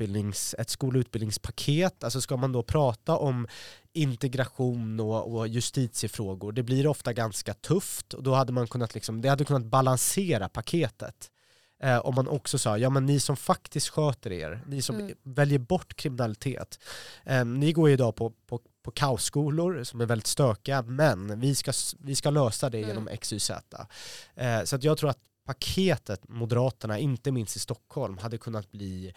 [0.59, 3.49] ett skolutbildningspaket, alltså ska man då prata om
[3.93, 9.21] integration och, och justitiefrågor, det blir ofta ganska tufft och då hade man kunnat liksom,
[9.21, 11.31] det hade kunnat balansera paketet
[11.83, 15.17] eh, om man också sa, ja men ni som faktiskt sköter er, ni som mm.
[15.23, 16.79] väljer bort kriminalitet,
[17.25, 21.55] eh, ni går ju idag på, på, på kaosskolor som är väldigt stökiga, men vi
[21.55, 22.89] ska, vi ska lösa det mm.
[22.89, 23.51] genom XYZ.
[24.35, 29.15] Eh, så att jag tror att paketet Moderaterna, inte minst i Stockholm, hade kunnat bli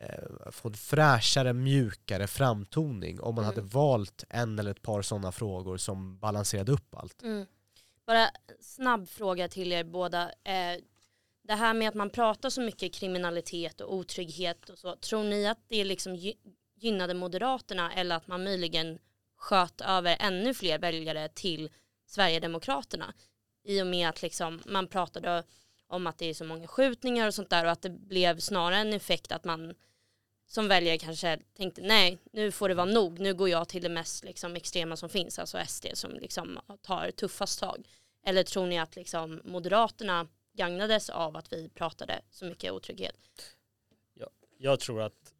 [0.00, 3.54] eh, få en fräschare, mjukare framtoning om man mm.
[3.56, 7.22] hade valt en eller ett par sådana frågor som balanserade upp allt.
[7.22, 7.46] Mm.
[8.06, 8.30] Bara
[8.60, 10.22] snabb fråga till er båda.
[10.22, 10.78] Eh,
[11.42, 15.46] det här med att man pratar så mycket kriminalitet och otrygghet och så, tror ni
[15.46, 16.32] att det liksom
[16.76, 18.98] gynnade Moderaterna eller att man möjligen
[19.36, 21.70] sköt över ännu fler väljare till
[22.06, 23.14] Sverigedemokraterna
[23.64, 25.44] i och med att liksom man pratade
[25.86, 28.80] om att det är så många skjutningar och sånt där och att det blev snarare
[28.80, 29.74] en effekt att man
[30.46, 33.88] som väljare kanske tänkte nej nu får det vara nog, nu går jag till det
[33.88, 37.88] mest liksom, extrema som finns, alltså SD som liksom tar tuffast tag.
[38.26, 43.56] Eller tror ni att liksom, Moderaterna gagnades av att vi pratade så mycket otrygghet.
[44.14, 44.28] Ja,
[44.58, 45.34] jag tror att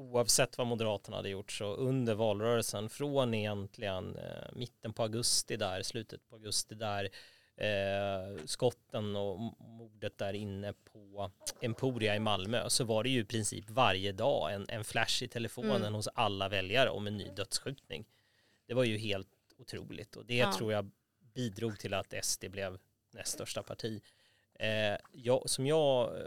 [0.00, 5.82] oavsett vad Moderaterna hade gjort så under valrörelsen från egentligen eh, mitten på augusti där,
[5.82, 7.08] slutet på augusti där,
[7.56, 13.24] eh, skotten och mordet där inne på Emporia i Malmö så var det ju i
[13.24, 15.94] princip varje dag en, en flash i telefonen mm.
[15.94, 18.04] hos alla väljare om en ny dödsskjutning.
[18.66, 20.52] Det var ju helt otroligt och det ja.
[20.52, 20.90] tror jag
[21.34, 22.78] bidrog till att SD blev
[23.12, 24.02] näst största parti.
[24.54, 26.24] Eh, jag, som jag eh,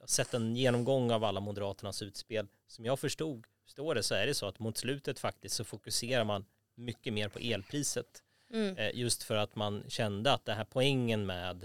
[0.00, 4.26] har sett en genomgång av alla Moderaternas utspel, som jag förstod, förstår det så är
[4.26, 8.22] det så att mot slutet faktiskt så fokuserar man mycket mer på elpriset.
[8.50, 8.76] Mm.
[8.76, 11.64] Eh, just för att man kände att det här poängen med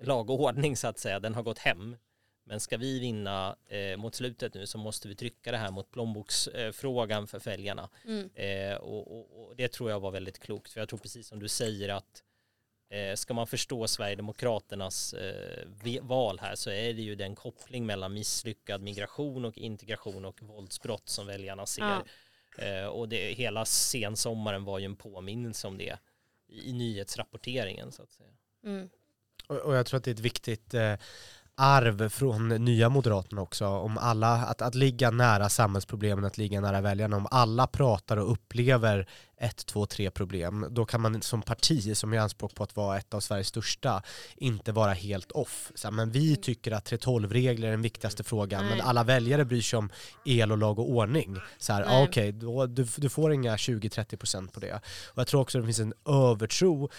[0.00, 1.96] lag och ordning så att säga, den har gått hem.
[2.44, 5.90] Men ska vi vinna eh, mot slutet nu så måste vi trycka det här mot
[5.90, 7.88] plånboksfrågan eh, för väljarna.
[8.04, 8.30] Mm.
[8.34, 10.72] Eh, och, och, och, det tror jag var väldigt klokt.
[10.72, 12.22] För jag tror precis som du säger att
[13.14, 18.82] ska man förstå Sverigedemokraternas eh, val här så är det ju den koppling mellan misslyckad
[18.82, 21.82] migration och integration och våldsbrott som väljarna ser.
[21.82, 22.02] Ja.
[22.58, 25.98] Eh, och det, hela sensommaren var ju en påminnelse om det
[26.48, 28.30] i, i nyhetsrapporteringen så att säga.
[28.64, 28.88] Mm.
[29.46, 30.94] Och, och, jag tror att det är ett viktigt eh,
[31.54, 36.80] arv från nya Moderaterna också, om alla, att, att ligga nära samhällsproblemen, att ligga nära
[36.80, 39.08] väljarna, om alla pratar och upplever
[39.40, 42.98] ett, två, tre problem, då kan man som parti som är anspråk på att vara
[42.98, 44.02] ett av Sveriges största
[44.36, 45.72] inte vara helt off.
[45.74, 46.42] Så, men vi mm.
[46.42, 48.76] tycker att 3.12-regler är den viktigaste frågan, Nej.
[48.76, 49.90] men alla väljare bryr sig om
[50.24, 51.36] el och lag och ordning.
[51.58, 54.74] Så här, ah, okej, okay, du, du får inga 20-30% på det.
[55.06, 56.90] Och jag tror också att det finns en övertro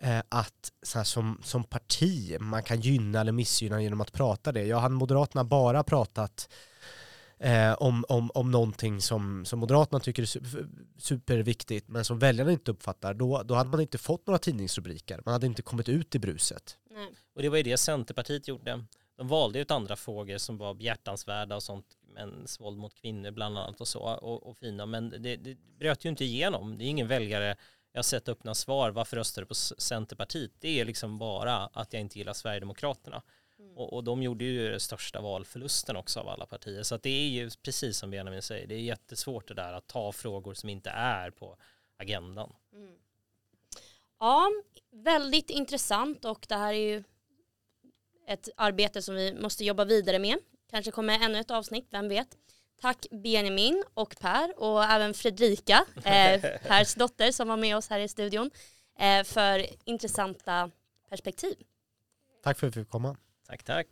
[0.00, 4.52] eh, att så här, som, som parti, man kan gynna eller missgynna genom att prata
[4.52, 4.64] det.
[4.64, 6.48] Jag har Moderaterna bara pratat
[7.38, 10.26] eh, om, om, om någonting som, som Moderaterna tycker är
[10.98, 15.20] superviktigt men som väljarna inte uppfattar, då, då hade man inte fått några tidningsrubriker.
[15.24, 16.78] Man hade inte kommit ut i bruset.
[16.90, 17.08] Nej.
[17.34, 18.84] Och det var ju det Centerpartiet gjorde.
[19.16, 23.58] De valde ut andra frågor som var behjärtansvärda och sånt mäns våld mot kvinnor bland
[23.58, 26.78] annat och så och, och fina men det, det bröt ju inte igenom.
[26.78, 27.56] Det är ingen väljare
[27.94, 30.50] jag har sett öppna svar varför röstar du på Centerpartiet?
[30.60, 33.22] Det är liksom bara att jag inte gillar Sverigedemokraterna.
[33.74, 33.82] Mm.
[33.82, 36.82] Och, och, de gjorde ju den största valförlusten också av alla partier.
[36.82, 39.86] Så att det är ju precis som Benjamin säger, det är jättesvårt det där att
[39.86, 41.56] ta frågor som inte är på
[41.96, 42.52] agendan.
[42.72, 42.94] Mm.
[44.20, 44.50] Ja,
[44.90, 47.04] väldigt intressant och det här är ju
[48.26, 50.38] ett arbete som vi måste jobba vidare med.
[50.70, 52.38] Kanske kommer ännu ett avsnitt, vem vet.
[52.80, 58.00] Tack Benjamin och Per och även Fredrika, eh, Pers dotter som var med oss här
[58.00, 58.50] i studion,
[58.98, 60.70] eh, för intressanta
[61.08, 61.56] perspektiv.
[62.42, 63.16] Tack för att vi fick komma.
[63.48, 63.86] Tack, tack.